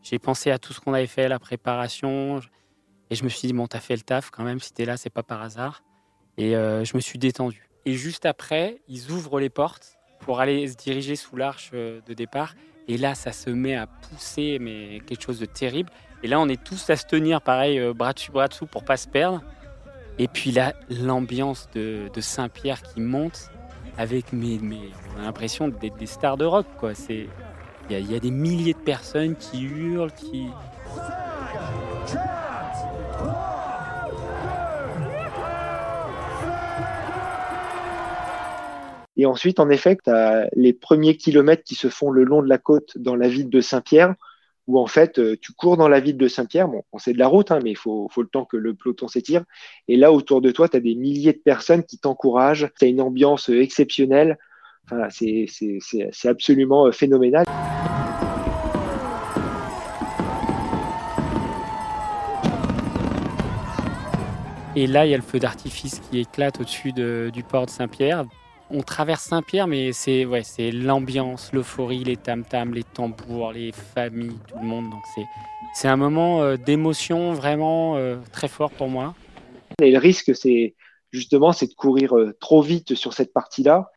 J'ai 0.04 0.20
pensé 0.20 0.52
à 0.52 0.60
tout 0.60 0.74
ce 0.74 0.80
qu'on 0.80 0.94
avait 0.94 1.08
fait, 1.08 1.28
la 1.28 1.40
préparation. 1.40 2.40
Et 3.10 3.16
je 3.16 3.24
me 3.24 3.30
suis 3.30 3.48
dit, 3.48 3.54
bon, 3.54 3.66
t'as 3.66 3.80
fait 3.80 3.96
le 3.96 4.04
taf 4.04 4.30
quand 4.30 4.44
même, 4.44 4.60
si 4.60 4.72
t'es 4.74 4.86
là, 4.86 4.96
c'est 4.96 5.10
pas 5.10 5.24
par 5.24 5.42
hasard. 5.42 5.82
Et 6.38 6.56
euh, 6.56 6.84
je 6.84 6.96
me 6.96 7.02
suis 7.02 7.20
détendu. 7.20 7.70
Et 7.86 7.94
juste 7.94 8.26
après, 8.26 8.78
ils 8.88 9.12
ouvrent 9.12 9.40
les 9.40 9.50
portes 9.50 9.98
pour 10.20 10.40
aller 10.40 10.68
se 10.68 10.76
diriger 10.76 11.16
sous 11.16 11.36
l'arche 11.36 11.72
euh, 11.74 12.02
de 12.08 12.14
départ. 12.14 12.56
Et 12.88 12.98
là, 12.98 13.16
ça 13.16 13.32
se 13.32 13.50
met 13.50 13.76
à 13.76 13.88
pousser, 13.88 14.58
mais 14.60 15.00
quelque 15.06 15.24
chose 15.24 15.40
de 15.40 15.46
terrible. 15.46 15.90
Et 16.24 16.28
là, 16.28 16.40
on 16.40 16.48
est 16.48 16.64
tous 16.64 16.90
à 16.90 16.96
se 16.96 17.06
tenir, 17.06 17.42
pareil, 17.42 17.80
euh, 17.80 17.94
bras 17.94 18.14
dessus, 18.14 18.32
bras 18.32 18.48
dessous, 18.48 18.66
pour 18.66 18.84
pas 18.84 18.98
se 18.98 19.08
perdre. 19.08 19.42
Et 20.18 20.28
puis 20.28 20.52
là, 20.52 20.74
l'ambiance 20.90 21.70
de, 21.74 22.10
Saint-Pierre 22.20 22.82
qui 22.82 23.02
monte 23.02 23.52
avec 23.98 24.34
mes, 24.34 24.60
on 25.16 25.22
a 25.22 25.24
l'impression 25.24 25.68
d'être 25.68 25.98
des 25.98 26.06
stars 26.06 26.38
de 26.38 26.46
rock, 26.46 26.66
il 27.10 27.30
y, 27.90 28.16
a 28.16 28.20
des 28.20 28.32
milliers 28.32 28.74
de 28.74 28.80
personnes 28.80 29.36
qui 29.36 29.64
hurlent, 29.64 30.12
qui, 30.12 30.48
Et 39.18 39.26
ensuite, 39.26 39.60
en 39.60 39.70
effet, 39.70 39.98
tu 40.04 40.10
as 40.10 40.50
les 40.56 40.74
premiers 40.74 41.16
kilomètres 41.16 41.64
qui 41.64 41.76
se 41.76 41.88
font 41.88 42.12
le 42.12 42.24
long 42.24 42.42
de 42.42 42.50
la 42.50 42.58
côte 42.58 42.98
dans 42.98 43.16
la 43.16 43.30
ville 43.30 43.50
de 43.50 43.62
Saint-Pierre, 43.62 44.16
où 44.68 44.80
en 44.80 44.88
fait, 44.88 45.20
euh, 45.20 45.38
tu 45.40 45.54
cours 45.54 45.78
dans 45.78 45.88
la 45.88 46.00
ville 46.00 46.18
de 46.18 46.28
Saint-Pierre. 46.28 46.68
Bon, 46.68 46.84
on 46.92 46.98
sait 46.98 47.14
de 47.14 47.20
la 47.20 47.28
route, 47.28 47.52
hein, 47.52 47.60
mais 47.64 47.72
il 47.72 47.78
faut, 47.78 48.10
le 48.18 48.28
temps 48.28 48.46
que 48.46 48.58
le 48.58 48.74
peloton 48.74 49.08
s'étire. 49.08 49.44
Et 49.88 49.96
là, 49.96 50.12
autour 50.12 50.42
de 50.42 50.52
toi, 50.52 50.68
tu 50.68 50.76
as 50.76 50.80
des 50.82 50.96
milliers 50.96 51.34
de 51.34 51.38
personnes 51.38 51.84
qui 51.84 51.98
t'encouragent. 51.98 52.70
Tu 52.78 52.86
as 52.86 52.88
une 52.90 53.00
ambiance 53.00 53.48
exceptionnelle. 53.50 54.38
Enfin, 54.86 55.08
c'est 55.10 56.28
absolument 56.28 56.88
euh, 56.88 56.92
phénoménal. 56.92 57.46
Et 64.78 64.88
là, 64.88 65.06
il 65.06 65.12
y 65.12 65.14
a 65.14 65.18
le 65.18 65.24
feu 65.24 65.40
d'artifice 65.40 66.02
qui 66.02 66.20
éclate 66.20 66.60
au-dessus 66.60 66.92
du 66.92 67.44
port 67.44 67.66
de 67.66 67.72
Saint-Pierre 67.72 68.26
on 68.70 68.82
traverse 68.82 69.24
Saint-Pierre, 69.24 69.68
mais 69.68 69.94
c'est 69.94 70.26
ouais, 70.26 70.44
c'est 70.44 70.72
l'ambiance, 70.72 71.52
l'euphorie, 71.54 72.04
les 72.04 72.18
tam-tams, 72.18 72.74
les 72.74 72.84
tambours, 72.84 73.54
les 73.54 73.72
familles, 73.72 74.38
tout 74.48 74.60
le 74.60 74.68
monde. 74.68 74.90
Donc 74.90 75.04
c'est 75.14 75.26
c'est 75.74 75.88
un 75.88 75.98
moment 75.98 76.42
euh, 76.42 76.56
d'émotion 76.58 77.34
vraiment 77.34 77.98
euh, 77.98 78.18
très 78.32 78.48
fort 78.48 78.72
pour 78.72 78.88
moi. 78.88 79.14
Et 79.82 79.92
le 79.92 79.98
risque, 79.98 80.36
c'est 80.36 80.74
justement, 81.16 81.52
c'est 81.52 81.68
de 81.68 81.74
courir 81.74 82.18
euh, 82.18 82.36
trop 82.40 82.62
vite 82.62 82.96
sur 82.96 83.14
cette 83.14 83.34
partie-là, 83.34 83.92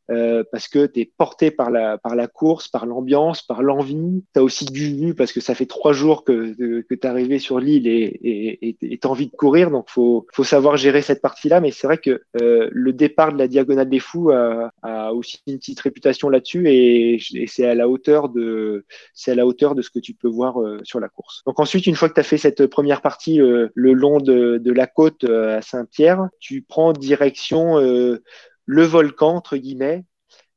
parce 0.50 0.68
que 0.68 0.86
tu 0.86 1.00
es 1.00 1.12
porté 1.18 1.50
par 1.50 1.70
la, 1.70 1.98
par 1.98 2.16
la 2.16 2.28
course, 2.28 2.68
par 2.68 2.86
l'ambiance, 2.86 3.42
par 3.42 3.62
l'envie. 3.62 4.24
Tu 4.32 4.40
as 4.40 4.42
aussi 4.42 4.64
du 4.64 4.94
vu, 4.94 5.14
parce 5.14 5.32
que 5.32 5.40
ça 5.40 5.54
fait 5.54 5.66
trois 5.66 5.92
jours 5.92 6.24
que, 6.24 6.54
que, 6.54 6.94
tu 6.94 6.98
es 7.02 7.06
arrivé 7.06 7.38
sur 7.38 7.60
l'île 7.60 7.86
et 7.86 8.76
tu 8.80 8.98
as 9.06 9.10
envie 9.10 9.26
de 9.26 9.36
courir, 9.36 9.70
donc 9.70 9.90
faut, 9.90 10.26
faut 10.32 10.44
savoir 10.44 10.78
gérer 10.78 11.02
cette 11.02 11.20
partie-là. 11.20 11.60
Mais 11.60 11.72
c'est 11.72 11.86
vrai 11.86 11.98
que 11.98 12.22
le 12.32 12.92
départ 12.94 13.34
de 13.34 13.38
la 13.38 13.48
Diagonale 13.48 13.90
des 13.90 13.98
Fous 13.98 14.30
a, 14.30 14.70
a 14.82 15.12
aussi 15.12 15.40
une 15.46 15.58
petite 15.58 15.80
réputation 15.80 16.28
là-dessus 16.28 16.68
et, 16.68 17.18
c'est 17.46 17.66
à 17.66 17.74
la 17.74 17.88
hauteur 17.88 18.28
de 18.28 18.84
c'est 19.14 19.32
à 19.32 19.34
la 19.34 19.46
hauteur 19.46 19.74
de 19.74 19.82
ce 19.82 19.90
que 19.90 19.98
tu 19.98 20.14
peux 20.14 20.28
voir 20.28 20.60
euh, 20.60 20.80
sur 20.84 21.00
la 21.00 21.08
course. 21.08 21.42
Donc 21.46 21.60
ensuite, 21.60 21.86
une 21.86 21.94
fois 21.94 22.08
que 22.08 22.14
tu 22.14 22.20
as 22.20 22.24
fait 22.24 22.38
cette 22.38 22.66
première 22.66 23.02
partie 23.02 23.40
euh, 23.40 23.68
le 23.74 23.92
long 23.92 24.18
de, 24.18 24.70
la 24.70 24.86
côte 24.86 25.24
euh, 25.24 25.58
à 25.58 25.62
Saint-Pierre, 25.62 26.28
tu 26.40 26.62
prends 26.62 26.92
direction 26.92 27.78
le 27.78 28.82
volcan 28.82 29.34
entre 29.34 29.56
guillemets, 29.56 30.04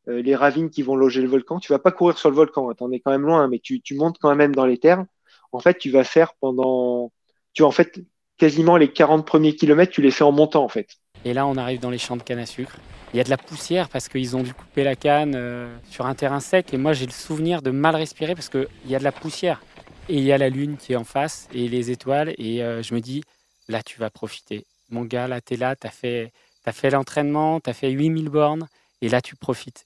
les 0.07 0.35
ravines 0.35 0.69
qui 0.69 0.81
vont 0.81 0.95
loger 0.95 1.21
le 1.21 1.27
volcan. 1.27 1.59
Tu 1.59 1.71
vas 1.71 1.79
pas 1.79 1.91
courir 1.91 2.17
sur 2.17 2.29
le 2.29 2.35
volcan, 2.35 2.69
hein, 2.69 2.73
t'en 2.77 2.91
es 2.91 2.99
quand 2.99 3.11
même 3.11 3.25
loin, 3.25 3.47
mais 3.47 3.59
tu, 3.59 3.81
tu 3.81 3.95
montes 3.95 4.17
quand 4.19 4.35
même 4.35 4.53
dans 4.53 4.65
les 4.65 4.77
terres. 4.77 5.05
En 5.51 5.59
fait, 5.59 5.77
tu 5.77 5.89
vas 5.89 6.03
faire 6.03 6.33
pendant 6.39 7.11
tu 7.53 7.63
en 7.63 7.71
fait 7.71 7.99
quasiment 8.37 8.77
les 8.77 8.91
40 8.91 9.25
premiers 9.25 9.55
kilomètres, 9.55 9.91
tu 9.91 10.01
les 10.01 10.11
fais 10.11 10.23
en 10.23 10.31
montant 10.31 10.63
en 10.63 10.69
fait. 10.69 10.87
Et 11.25 11.33
là, 11.33 11.45
on 11.45 11.57
arrive 11.57 11.79
dans 11.79 11.89
les 11.89 11.97
champs 11.97 12.17
de 12.17 12.23
canne 12.23 12.39
à 12.39 12.45
sucre. 12.45 12.77
Il 13.13 13.17
y 13.17 13.19
a 13.19 13.23
de 13.23 13.29
la 13.29 13.37
poussière 13.37 13.89
parce 13.89 14.07
qu'ils 14.07 14.37
ont 14.37 14.43
dû 14.43 14.53
couper 14.53 14.83
la 14.83 14.95
canne 14.95 15.33
euh, 15.35 15.75
sur 15.89 16.05
un 16.05 16.15
terrain 16.15 16.39
sec. 16.39 16.73
Et 16.73 16.77
moi, 16.77 16.93
j'ai 16.93 17.05
le 17.05 17.11
souvenir 17.11 17.61
de 17.61 17.71
mal 17.71 17.95
respirer 17.95 18.35
parce 18.35 18.47
qu'il 18.47 18.67
y 18.87 18.95
a 18.95 18.99
de 18.99 19.03
la 19.03 19.11
poussière. 19.11 19.61
Et 20.07 20.17
il 20.17 20.23
y 20.23 20.31
a 20.31 20.37
la 20.37 20.49
lune 20.49 20.77
qui 20.77 20.93
est 20.93 20.95
en 20.95 21.03
face 21.03 21.49
et 21.53 21.67
les 21.67 21.91
étoiles. 21.91 22.33
Et 22.37 22.63
euh, 22.63 22.81
je 22.81 22.93
me 22.93 23.01
dis, 23.01 23.23
là, 23.67 23.83
tu 23.83 23.99
vas 23.99 24.09
profiter. 24.09 24.65
Mon 24.89 25.03
gars, 25.03 25.27
là, 25.27 25.41
tu 25.41 25.55
es 25.55 25.57
là, 25.57 25.75
tu 25.75 25.87
as 25.87 25.91
fait, 25.91 26.31
as 26.65 26.71
fait 26.71 26.89
l'entraînement, 26.89 27.59
tu 27.59 27.69
as 27.69 27.73
fait 27.73 27.89
8000 27.89 28.29
bornes. 28.29 28.67
Et 29.01 29.09
là, 29.09 29.19
tu 29.21 29.35
profites. 29.35 29.85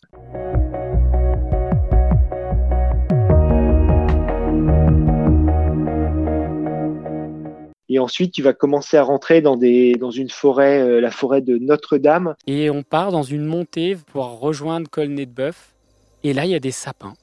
Et 7.95 7.99
ensuite, 7.99 8.33
tu 8.33 8.41
vas 8.41 8.51
commencer 8.51 8.97
à 8.97 9.03
rentrer 9.03 9.39
dans, 9.39 9.55
une 9.57 10.29
forêt, 10.29 10.81
euh, 10.81 10.99
la 10.99 11.11
forêt 11.11 11.39
de 11.39 11.57
Notre-Dame. 11.57 12.35
Et 12.45 12.69
on 12.69 12.83
part 12.83 13.13
dans 13.13 13.23
une 13.23 13.45
montée 13.45 13.95
pour 14.07 14.37
rejoindre 14.41 14.89
Colnet 14.89 15.25
de 15.25 15.31
Bœuf. 15.31 15.73
Et 16.21 16.33
là, 16.33 16.43
il 16.43 16.51
y 16.51 16.55
a 16.55 16.59
des 16.59 16.71
sapins. 16.71 17.13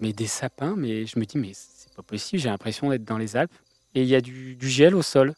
Mais 0.00 0.12
des 0.12 0.26
sapins, 0.26 0.74
mais 0.76 1.06
je 1.06 1.18
me 1.18 1.24
dis, 1.24 1.38
mais 1.38 1.52
c'est 1.54 1.90
pas 1.94 2.02
possible, 2.02 2.42
j'ai 2.42 2.50
l'impression 2.50 2.90
d'être 2.90 3.06
dans 3.06 3.16
les 3.16 3.34
Alpes. 3.34 3.54
Et 3.94 4.02
il 4.02 4.06
y 4.06 4.14
a 4.14 4.20
du, 4.20 4.56
du 4.56 4.68
gel 4.68 4.94
au 4.94 5.00
sol. 5.00 5.32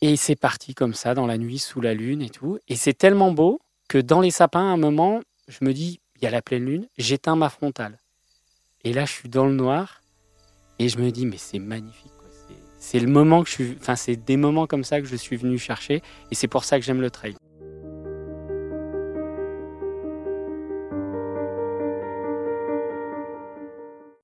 Et 0.00 0.16
c'est 0.16 0.34
parti 0.34 0.74
comme 0.74 0.94
ça, 0.94 1.14
dans 1.14 1.28
la 1.28 1.38
nuit, 1.38 1.60
sous 1.60 1.80
la 1.80 1.94
lune 1.94 2.20
et 2.20 2.30
tout. 2.30 2.58
Et 2.66 2.74
c'est 2.74 2.94
tellement 2.94 3.30
beau 3.30 3.60
que 3.88 3.98
dans 3.98 4.20
les 4.20 4.32
sapins, 4.32 4.70
à 4.70 4.72
un 4.72 4.76
moment, 4.76 5.20
je 5.46 5.64
me 5.64 5.72
dis, 5.72 6.00
il 6.16 6.24
y 6.24 6.26
a 6.26 6.32
la 6.32 6.42
pleine 6.42 6.64
lune, 6.64 6.88
j'éteins 6.98 7.36
ma 7.36 7.48
frontale. 7.48 8.00
Et 8.82 8.92
là, 8.92 9.04
je 9.04 9.12
suis 9.12 9.28
dans 9.28 9.46
le 9.46 9.54
noir. 9.54 10.02
Et 10.80 10.88
je 10.88 10.98
me 10.98 11.12
dis, 11.12 11.26
mais 11.26 11.36
c'est 11.36 11.60
magnifique 11.60 12.10
c'est 12.82 12.98
le 12.98 13.06
moment 13.06 13.44
que 13.44 13.48
je 13.48 13.54
suis, 13.54 13.76
enfin 13.80 13.94
c'est 13.94 14.16
des 14.16 14.36
moments 14.36 14.66
comme 14.66 14.82
ça 14.82 15.00
que 15.00 15.06
je 15.06 15.14
suis 15.14 15.36
venu 15.36 15.56
chercher 15.56 16.02
et 16.32 16.34
c'est 16.34 16.48
pour 16.48 16.64
ça 16.64 16.80
que 16.80 16.84
j'aime 16.84 17.00
le 17.00 17.10
trail. 17.10 17.36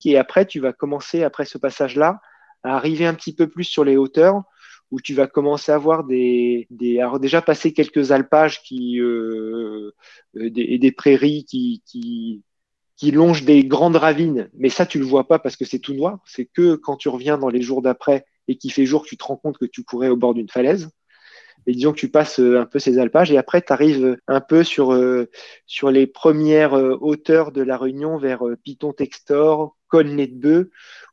Et 0.05 0.17
après, 0.17 0.47
tu 0.47 0.59
vas 0.59 0.73
commencer, 0.73 1.23
après 1.23 1.45
ce 1.45 1.59
passage-là, 1.59 2.21
à 2.63 2.75
arriver 2.77 3.07
un 3.07 3.15
petit 3.15 3.35
peu 3.35 3.47
plus 3.47 3.65
sur 3.65 3.85
les 3.85 3.97
hauteurs, 3.97 4.43
où 4.91 5.01
tu 5.01 5.13
vas 5.13 5.27
commencer 5.27 5.71
à 5.71 5.77
voir 5.77 6.05
des, 6.05 6.67
des 6.71 7.07
déjà 7.21 7.43
passer 7.43 7.75
quelques 7.75 8.11
alpages 8.11 8.63
qui, 8.63 8.99
euh, 9.01 9.93
euh 10.37 10.51
des, 10.51 10.63
et 10.63 10.79
des 10.79 10.93
prairies 10.93 11.45
qui, 11.45 11.83
qui, 11.85 12.43
qui 12.97 13.11
longent 13.11 13.45
des 13.45 13.65
grandes 13.65 13.97
ravines, 13.97 14.51
mais 14.55 14.71
ça 14.71 14.87
tu 14.87 14.99
le 14.99 15.05
vois 15.05 15.29
pas 15.29 15.39
parce 15.39 15.57
que 15.57 15.67
c'est 15.67 15.79
tout 15.79 15.95
noir. 15.95 16.21
C'est 16.25 16.47
que 16.47 16.75
quand 16.75 16.97
tu 16.97 17.09
reviens 17.11 17.37
dans 17.37 17.51
les 17.51 17.61
jours 17.61 17.83
d'après 17.83 18.25
et 18.49 18.57
qu'il 18.57 18.73
fait 18.73 18.87
jour, 18.87 19.05
tu 19.05 19.17
te 19.17 19.25
rends 19.25 19.37
compte 19.37 19.59
que 19.59 19.67
tu 19.67 19.85
courais 19.85 20.09
au 20.09 20.17
bord 20.17 20.35
d'une 20.35 20.49
falaise. 20.49 20.91
Et 21.67 21.73
disons 21.73 21.93
que 21.93 21.99
tu 21.99 22.11
passes 22.11 22.41
euh, 22.41 22.59
un 22.59 22.65
peu 22.65 22.79
ces 22.79 22.99
alpages 22.99 23.31
et 23.31 23.37
après 23.37 23.61
tu 23.61 23.73
arrives 23.73 24.17
un 24.27 24.41
peu 24.41 24.65
sur, 24.65 24.95
euh, 24.95 25.29
sur 25.67 25.91
les 25.91 26.07
premières 26.07 26.75
euh, 26.75 26.97
hauteurs 27.01 27.53
de 27.53 27.61
la 27.61 27.77
Réunion 27.77 28.17
vers 28.17 28.43
Piton 28.65 28.93
Textor, 28.93 29.77
Colnet 29.89 30.29
de 30.29 30.35
Bœuf, 30.35 30.67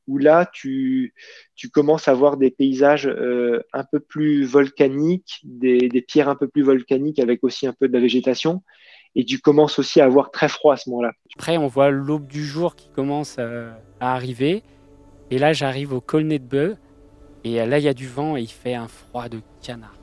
où 0.07 0.17
là 0.17 0.49
tu, 0.53 1.13
tu 1.55 1.69
commences 1.69 2.07
à 2.07 2.13
voir 2.13 2.37
des 2.37 2.51
paysages 2.51 3.07
un 3.07 3.83
peu 3.91 3.99
plus 3.99 4.45
volcaniques, 4.45 5.41
des, 5.43 5.89
des 5.89 6.01
pierres 6.01 6.29
un 6.29 6.35
peu 6.35 6.47
plus 6.47 6.61
volcaniques 6.61 7.19
avec 7.19 7.43
aussi 7.43 7.67
un 7.67 7.73
peu 7.73 7.87
de 7.87 7.93
la 7.93 7.99
végétation 7.99 8.61
et 9.15 9.23
tu 9.23 9.39
commences 9.39 9.79
aussi 9.79 10.01
à 10.01 10.05
avoir 10.05 10.29
très 10.29 10.49
froid 10.49 10.73
à 10.73 10.77
ce 10.77 10.89
moment-là. 10.89 11.13
Après, 11.35 11.57
on 11.57 11.67
voit 11.67 11.89
l'aube 11.89 12.27
du 12.27 12.45
jour 12.45 12.75
qui 12.75 12.89
commence 12.89 13.39
à, 13.39 13.79
arriver. 13.99 14.63
Et 15.31 15.37
là, 15.37 15.53
j'arrive 15.53 15.93
au 15.93 16.01
Colnet 16.01 16.39
de 16.39 16.43
Bœuf 16.43 16.77
et 17.45 17.63
là, 17.63 17.77
il 17.77 17.83
y 17.83 17.87
a 17.87 17.93
du 17.93 18.07
vent 18.07 18.35
et 18.35 18.41
il 18.41 18.49
fait 18.49 18.73
un 18.73 18.87
froid 18.87 19.29
de 19.29 19.39
canard. 19.61 19.95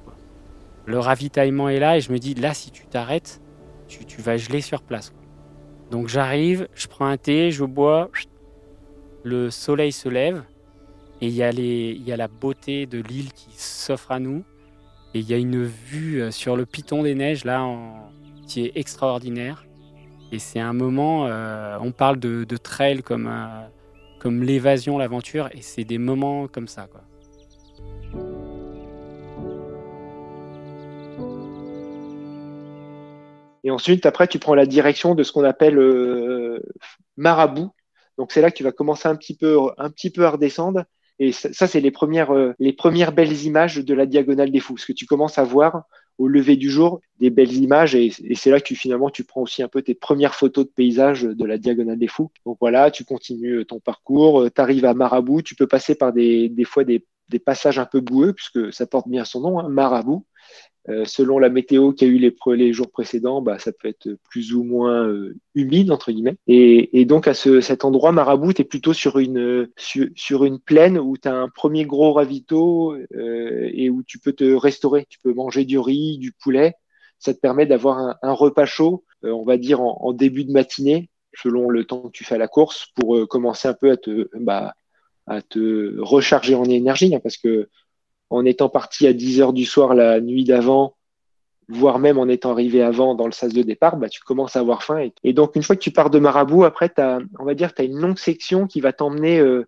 Le 0.86 1.00
ravitaillement 1.00 1.68
est 1.68 1.80
là 1.80 1.96
et 1.96 2.00
je 2.00 2.12
me 2.12 2.18
dis, 2.18 2.34
là, 2.34 2.54
si 2.54 2.70
tu 2.70 2.86
t'arrêtes, 2.86 3.42
tu, 3.88 4.22
vas 4.22 4.36
geler 4.36 4.60
sur 4.60 4.80
place. 4.80 5.12
Donc 5.90 6.06
j'arrive, 6.06 6.68
je 6.72 6.86
prends 6.86 7.06
un 7.06 7.16
thé, 7.16 7.50
je 7.50 7.64
bois, 7.64 8.10
le 9.24 9.50
soleil 9.50 9.90
se 9.90 10.08
lève 10.08 10.44
et 11.20 11.26
il 11.26 11.34
y, 11.34 11.42
a 12.12 12.16
la 12.16 12.28
beauté 12.28 12.86
de 12.86 13.00
l'île 13.00 13.32
qui 13.32 13.50
s'offre 13.56 14.12
à 14.12 14.20
nous. 14.20 14.44
Et 15.12 15.18
il 15.18 15.28
y 15.28 15.34
a 15.34 15.36
une 15.36 15.64
vue 15.64 16.22
euh, 16.22 16.30
sur 16.30 16.56
le 16.56 16.64
piton 16.64 17.02
des 17.02 17.14
neiges 17.14 17.44
là 17.44 17.68
qui 18.46 18.66
est 18.66 18.72
extraordinaire. 18.76 19.66
Et 20.30 20.38
c'est 20.38 20.60
un 20.60 20.72
moment, 20.72 21.26
euh, 21.26 21.76
on 21.80 21.90
parle 21.90 22.18
de, 22.20 22.44
trail 22.56 23.02
comme, 23.02 23.26
euh, 23.26 23.66
comme 24.20 24.44
l'évasion, 24.44 24.96
l'aventure, 24.96 25.48
et 25.52 25.60
c'est 25.60 25.84
des 25.84 25.98
moments 25.98 26.46
comme 26.46 26.68
ça. 26.68 26.88
Et 33.64 33.70
ensuite, 33.70 34.06
après, 34.06 34.26
tu 34.26 34.38
prends 34.38 34.54
la 34.54 34.66
direction 34.66 35.14
de 35.14 35.22
ce 35.22 35.32
qu'on 35.32 35.44
appelle 35.44 35.78
euh, 35.78 36.60
marabout. 37.16 37.70
Donc 38.18 38.32
c'est 38.32 38.40
là 38.40 38.50
que 38.50 38.56
tu 38.56 38.64
vas 38.64 38.72
commencer 38.72 39.08
un 39.08 39.16
petit 39.16 39.36
peu, 39.36 39.58
un 39.78 39.90
petit 39.90 40.10
peu 40.10 40.26
à 40.26 40.30
redescendre. 40.30 40.84
Et 41.18 41.30
ça, 41.32 41.66
c'est 41.66 41.80
les 41.80 41.90
premières, 41.90 42.34
euh, 42.34 42.52
les 42.58 42.72
premières 42.72 43.12
belles 43.12 43.44
images 43.44 43.76
de 43.76 43.94
la 43.94 44.06
diagonale 44.06 44.50
des 44.50 44.60
fous. 44.60 44.76
Ce 44.78 44.86
que 44.86 44.92
tu 44.92 45.06
commences 45.06 45.38
à 45.38 45.44
voir 45.44 45.84
au 46.18 46.28
lever 46.28 46.56
du 46.56 46.70
jour, 46.70 47.00
des 47.20 47.30
belles 47.30 47.54
images. 47.54 47.94
Et, 47.94 48.10
c'est 48.34 48.50
là 48.50 48.60
que 48.60 48.74
finalement 48.74 49.10
tu 49.10 49.24
prends 49.24 49.42
aussi 49.42 49.62
un 49.62 49.68
peu 49.68 49.82
tes 49.82 49.94
premières 49.94 50.34
photos 50.34 50.66
de 50.66 50.70
paysages 50.70 51.22
de 51.22 51.44
la 51.44 51.58
diagonale 51.58 51.98
des 51.98 52.08
fous. 52.08 52.30
Donc 52.44 52.58
voilà, 52.60 52.90
tu 52.90 53.04
continues 53.04 53.64
ton 53.64 53.80
parcours, 53.80 54.46
tu 54.54 54.60
arrives 54.60 54.84
à 54.84 54.94
Marabout, 54.94 55.42
tu 55.42 55.54
peux 55.54 55.66
passer 55.66 55.94
par 55.94 56.12
des, 56.12 56.48
des 56.48 56.64
fois 56.64 56.84
des, 56.84 57.04
des 57.32 57.40
passages 57.40 57.78
un 57.78 57.86
peu 57.86 58.00
boueux, 58.00 58.32
puisque 58.32 58.72
ça 58.72 58.86
porte 58.86 59.08
bien 59.08 59.24
son 59.24 59.40
nom, 59.40 59.58
hein, 59.58 59.68
Marabout. 59.68 60.24
Euh, 60.88 61.04
selon 61.04 61.38
la 61.38 61.48
météo 61.48 61.92
qu'il 61.92 62.08
y 62.08 62.10
a 62.10 62.14
eu 62.14 62.32
les, 62.56 62.72
jours 62.72 62.90
précédents, 62.90 63.40
bah, 63.40 63.58
ça 63.60 63.70
peut 63.72 63.86
être 63.86 64.16
plus 64.28 64.52
ou 64.52 64.64
moins 64.64 65.06
euh, 65.06 65.36
humide 65.54 65.92
entre 65.92 66.10
guillemets. 66.10 66.36
Et, 66.48 67.04
donc 67.04 67.28
à 67.28 67.34
ce, 67.34 67.60
cet 67.60 67.84
endroit, 67.84 68.10
Marabout, 68.10 68.52
tu 68.52 68.62
es 68.62 68.64
plutôt 68.64 68.92
sur 68.92 69.18
une 69.18 69.68
sur, 69.76 70.44
une 70.44 70.58
plaine 70.58 70.98
où 70.98 71.16
tu 71.16 71.28
as 71.28 71.34
un 71.34 71.48
premier 71.48 71.84
gros 71.84 72.12
ravito 72.12 72.94
euh, 73.14 73.70
et 73.72 73.90
où 73.90 74.02
tu 74.02 74.18
peux 74.18 74.32
te 74.32 74.44
restaurer. 74.44 75.06
Tu 75.08 75.18
peux 75.20 75.32
manger 75.32 75.64
du 75.64 75.78
riz, 75.78 76.18
du 76.18 76.32
poulet. 76.32 76.74
Ça 77.18 77.32
te 77.32 77.38
permet 77.38 77.66
d'avoir 77.66 78.18
un, 78.20 78.32
repas 78.32 78.66
chaud, 78.66 79.04
on 79.22 79.44
va 79.44 79.56
dire 79.56 79.80
en, 79.80 80.12
début 80.12 80.44
de 80.44 80.50
matinée, 80.50 81.08
selon 81.34 81.70
le 81.70 81.84
temps 81.84 82.02
que 82.02 82.10
tu 82.10 82.24
fais 82.24 82.36
la 82.36 82.48
course, 82.48 82.88
pour 82.96 83.28
commencer 83.28 83.68
un 83.68 83.74
peu 83.74 83.92
à 83.92 83.96
te 83.96 84.28
bah, 84.34 84.74
à 85.32 85.42
te 85.42 85.98
recharger 86.00 86.54
en 86.54 86.64
énergie, 86.64 87.14
hein, 87.14 87.20
parce 87.22 87.36
que 87.36 87.68
en 88.30 88.44
étant 88.44 88.68
parti 88.68 89.06
à 89.06 89.12
10 89.12 89.40
heures 89.40 89.52
du 89.52 89.64
soir 89.64 89.94
la 89.94 90.20
nuit 90.20 90.44
d'avant, 90.44 90.96
voire 91.68 91.98
même 91.98 92.18
en 92.18 92.28
étant 92.28 92.50
arrivé 92.52 92.82
avant 92.82 93.14
dans 93.14 93.26
le 93.26 93.32
sas 93.32 93.52
de 93.52 93.62
départ, 93.62 93.96
bah, 93.96 94.08
tu 94.08 94.20
commences 94.20 94.56
à 94.56 94.60
avoir 94.60 94.82
faim. 94.82 95.08
Et, 95.22 95.32
donc, 95.32 95.56
une 95.56 95.62
fois 95.62 95.76
que 95.76 95.80
tu 95.82 95.90
pars 95.90 96.10
de 96.10 96.18
Marabout, 96.18 96.64
après, 96.64 96.92
on 97.38 97.44
va 97.44 97.54
dire, 97.54 97.74
tu 97.74 97.82
as 97.82 97.84
une 97.84 97.98
longue 97.98 98.18
section 98.18 98.66
qui 98.66 98.80
va 98.80 98.92
t'emmener 98.92 99.38
euh, 99.38 99.66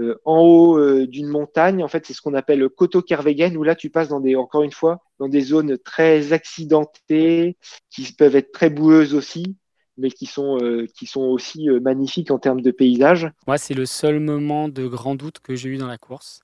euh, 0.00 0.18
en 0.24 0.40
haut 0.40 0.78
euh, 0.78 1.06
d'une 1.06 1.28
montagne. 1.28 1.82
En 1.82 1.88
fait, 1.88 2.06
c'est 2.06 2.14
ce 2.14 2.22
qu'on 2.22 2.34
appelle 2.34 2.68
Coteau 2.68 3.02
Kervegen, 3.02 3.56
où 3.56 3.62
là, 3.62 3.74
tu 3.74 3.90
passes 3.90 4.08
dans 4.08 4.20
des, 4.20 4.36
encore 4.36 4.62
une 4.62 4.72
fois, 4.72 5.02
dans 5.18 5.28
des 5.28 5.40
zones 5.40 5.78
très 5.78 6.32
accidentées, 6.32 7.56
qui 7.90 8.12
peuvent 8.12 8.36
être 8.36 8.52
très 8.52 8.70
boueuses 8.70 9.14
aussi 9.14 9.56
mais 9.98 10.10
qui 10.10 10.26
sont, 10.26 10.58
qui 10.94 11.06
sont 11.06 11.22
aussi 11.22 11.68
magnifiques 11.68 12.30
en 12.30 12.38
termes 12.38 12.62
de 12.62 12.70
paysage. 12.70 13.30
Moi, 13.46 13.58
c'est 13.58 13.74
le 13.74 13.86
seul 13.86 14.20
moment 14.20 14.68
de 14.68 14.86
grand 14.86 15.14
doute 15.14 15.40
que 15.40 15.54
j'ai 15.54 15.68
eu 15.68 15.76
dans 15.76 15.86
la 15.86 15.98
course. 15.98 16.40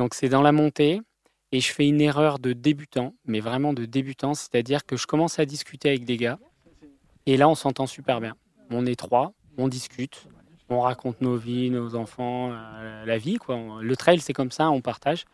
Donc 0.00 0.14
c'est 0.14 0.30
dans 0.30 0.40
la 0.40 0.50
montée 0.50 1.02
et 1.52 1.60
je 1.60 1.70
fais 1.74 1.86
une 1.86 2.00
erreur 2.00 2.38
de 2.38 2.54
débutant, 2.54 3.14
mais 3.26 3.40
vraiment 3.40 3.74
de 3.74 3.84
débutant, 3.84 4.32
c'est-à-dire 4.32 4.86
que 4.86 4.96
je 4.96 5.06
commence 5.06 5.38
à 5.38 5.44
discuter 5.44 5.90
avec 5.90 6.06
des 6.06 6.16
gars 6.16 6.38
et 7.26 7.36
là 7.36 7.50
on 7.50 7.54
s'entend 7.54 7.86
super 7.86 8.18
bien. 8.18 8.34
On 8.70 8.86
est 8.86 8.98
trois, 8.98 9.34
on 9.58 9.68
discute, 9.68 10.26
on 10.70 10.80
raconte 10.80 11.20
nos 11.20 11.36
vies, 11.36 11.68
nos 11.68 11.96
enfants, 11.96 12.50
euh, 12.50 13.04
la 13.04 13.18
vie 13.18 13.36
quoi. 13.36 13.58
Le 13.82 13.94
trail 13.94 14.20
c'est 14.20 14.32
comme 14.32 14.50
ça, 14.50 14.70
on 14.70 14.80
partage. 14.80 15.26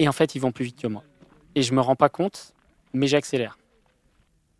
Et 0.00 0.08
en 0.08 0.12
fait 0.12 0.34
ils 0.34 0.40
vont 0.40 0.50
plus 0.50 0.64
vite 0.64 0.80
que 0.80 0.88
moi. 0.88 1.04
Et 1.54 1.62
je 1.62 1.72
me 1.72 1.80
rends 1.80 1.94
pas 1.94 2.08
compte, 2.08 2.52
mais 2.92 3.06
j'accélère. 3.06 3.58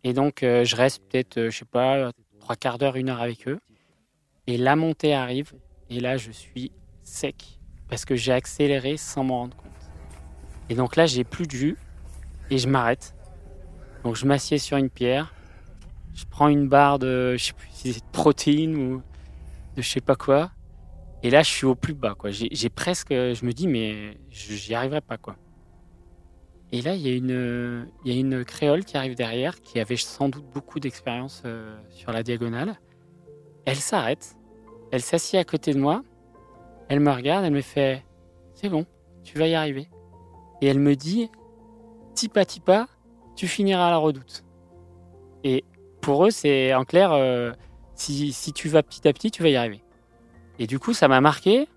Et 0.03 0.13
donc 0.13 0.43
euh, 0.43 0.63
je 0.63 0.75
reste 0.75 1.03
peut-être, 1.03 1.37
euh, 1.37 1.49
je 1.49 1.57
sais 1.57 1.65
pas, 1.65 2.11
trois 2.39 2.55
quarts 2.55 2.77
d'heure, 2.77 2.95
une 2.95 3.09
heure 3.09 3.21
avec 3.21 3.47
eux. 3.47 3.59
Et 4.47 4.57
la 4.57 4.75
montée 4.75 5.13
arrive 5.13 5.53
et 5.89 5.99
là 5.99 6.17
je 6.17 6.31
suis 6.31 6.71
sec 7.03 7.59
parce 7.87 8.05
que 8.05 8.15
j'ai 8.15 8.31
accéléré 8.31 8.97
sans 8.97 9.23
m'en 9.23 9.39
rendre 9.39 9.57
compte. 9.57 9.71
Et 10.69 10.75
donc 10.75 10.95
là, 10.95 11.07
j'ai 11.07 11.23
plus 11.23 11.47
de 11.47 11.51
jus 11.51 11.77
et 12.51 12.59
je 12.59 12.67
m'arrête. 12.67 13.15
Donc 14.03 14.15
je 14.15 14.27
m'assieds 14.27 14.59
sur 14.59 14.77
une 14.77 14.91
pierre 14.91 15.33
je 16.19 16.25
prends 16.29 16.49
une 16.49 16.67
barre 16.67 16.99
de, 16.99 17.35
je 17.37 17.45
sais 17.45 17.53
plus 17.53 17.69
si 17.71 17.93
c'est 17.93 17.99
de 18.01 18.11
protéines 18.11 18.75
ou 18.75 19.01
de 19.77 19.81
je 19.81 19.89
sais 19.89 20.01
pas 20.01 20.15
quoi. 20.15 20.51
Et 21.23 21.29
là, 21.29 21.43
je 21.43 21.49
suis 21.49 21.65
au 21.65 21.75
plus 21.75 21.93
bas. 21.93 22.15
J'ai 22.29 22.69
presque, 22.69 23.11
je 23.11 23.45
me 23.45 23.51
dis, 23.51 23.67
mais 23.67 24.17
j'y 24.29 24.73
arriverai 24.73 25.01
pas, 25.01 25.17
quoi. 25.17 25.35
Et 26.71 26.81
là, 26.81 26.93
il 26.93 27.01
y, 27.01 27.09
a 27.09 28.13
une, 28.13 28.45
créole 28.45 28.85
qui 28.85 28.95
arrive 28.95 29.15
derrière, 29.15 29.59
qui 29.59 29.79
avait 29.79 29.95
sans 29.95 30.29
doute 30.29 30.45
beaucoup 30.53 30.79
d'expérience 30.79 31.41
euh, 31.45 31.75
sur 31.89 32.11
la 32.11 32.21
diagonale. 32.21 32.79
Elle 33.65 33.77
s'arrête, 33.77 34.35
elle 34.91 35.01
s'assied 35.01 35.39
à 35.39 35.43
côté 35.43 35.73
de 35.73 35.79
moi, 35.79 36.03
elle 36.87 36.99
me 36.99 37.11
regarde, 37.11 37.43
elle 37.43 37.53
me 37.53 37.61
fait 37.61 38.05
C'est 38.53 38.69
bon, 38.69 38.85
tu 39.23 39.39
vas 39.39 39.47
y 39.47 39.55
arriver. 39.55 39.89
Et 40.61 40.67
elle 40.67 40.79
me 40.79 40.95
dit 40.95 41.29
Tipa 42.13 42.45
tipa, 42.45 42.87
tu 43.35 43.47
finiras 43.47 43.87
à 43.87 43.91
la 43.91 43.97
redoute. 43.97 44.43
Et 45.43 45.65
pour 46.01 46.25
eux, 46.25 46.31
c'est 46.31 46.75
en 46.75 46.85
clair, 46.85 47.13
euh, 47.13 47.51
si, 47.95 48.31
tu 48.53 48.69
vas 48.69 48.83
petit 48.83 49.07
à 49.07 49.13
petit, 49.13 49.31
tu 49.31 49.41
vas 49.41 49.49
y 49.49 49.55
arriver. 49.55 49.81
Et 50.59 50.67
du 50.67 50.77
coup, 50.77 50.93
ça 50.93 51.07
m'a 51.07 51.21
marqué. 51.21 51.67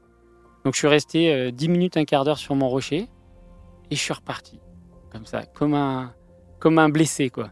Donc 0.65 0.75
je 0.75 0.79
suis 0.79 0.89
resté 0.89 1.51
10 1.51 1.67
euh, 1.67 1.71
minutes, 1.71 1.97
un 1.97 2.05
quart 2.05 2.25
d'heure 2.25 2.39
sur 2.39 2.55
mon 2.55 2.69
rocher, 2.69 3.09
et 3.91 3.97
je 3.97 4.01
suis 4.01 4.13
reparti 4.13 4.61
comme 5.13 5.27
ça, 5.27 5.45
comme 5.45 5.75
un, 5.75 6.15
comme 6.59 6.79
un 6.79 6.89
blessé, 6.89 7.29
quoi. 7.29 7.51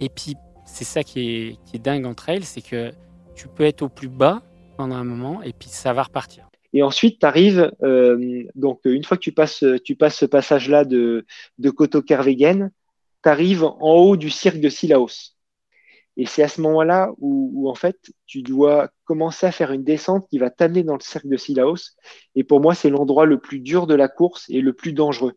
Et 0.00 0.08
puis, 0.08 0.34
c'est 0.66 0.84
ça 0.84 1.04
qui 1.04 1.20
est, 1.20 1.58
qui 1.64 1.76
est 1.76 1.78
dingue 1.78 2.04
entre 2.04 2.28
elles, 2.28 2.44
c'est 2.44 2.62
que 2.62 2.90
tu 3.34 3.48
peux 3.48 3.64
être 3.64 3.82
au 3.82 3.88
plus 3.88 4.08
bas 4.08 4.42
pendant 4.76 4.96
un 4.96 5.04
moment, 5.04 5.42
et 5.42 5.52
puis 5.52 5.68
ça 5.68 5.92
va 5.92 6.02
repartir. 6.02 6.48
Et 6.72 6.82
ensuite, 6.82 7.20
tu 7.20 7.26
arrives, 7.26 7.70
euh, 7.82 8.44
donc 8.54 8.80
une 8.84 9.04
fois 9.04 9.16
que 9.16 9.22
tu 9.22 9.32
passes, 9.32 9.64
tu 9.84 9.96
passes 9.96 10.16
ce 10.16 10.26
passage-là 10.26 10.84
de, 10.84 11.26
de 11.58 11.70
Koto-Kervegen, 11.70 12.70
tu 13.22 13.28
arrives 13.28 13.64
en 13.64 13.78
haut 13.80 14.16
du 14.16 14.30
cirque 14.30 14.60
de 14.60 14.68
Silaos. 14.68 15.34
Et 16.16 16.26
c'est 16.26 16.42
à 16.42 16.48
ce 16.48 16.60
moment-là 16.60 17.12
où, 17.18 17.68
en 17.68 17.74
fait, 17.74 17.96
tu 18.26 18.42
dois 18.42 18.90
commencer 19.04 19.46
à 19.46 19.52
faire 19.52 19.72
une 19.72 19.84
descente 19.84 20.28
qui 20.28 20.38
va 20.38 20.50
t'amener 20.50 20.82
dans 20.82 20.94
le 20.94 21.00
cercle 21.00 21.28
de 21.28 21.36
Silaos. 21.36 21.96
Et 22.34 22.44
pour 22.44 22.60
moi, 22.60 22.74
c'est 22.74 22.90
l'endroit 22.90 23.26
le 23.26 23.38
plus 23.38 23.60
dur 23.60 23.86
de 23.86 23.94
la 23.94 24.08
course 24.08 24.44
et 24.48 24.60
le 24.60 24.72
plus 24.72 24.92
dangereux 24.92 25.34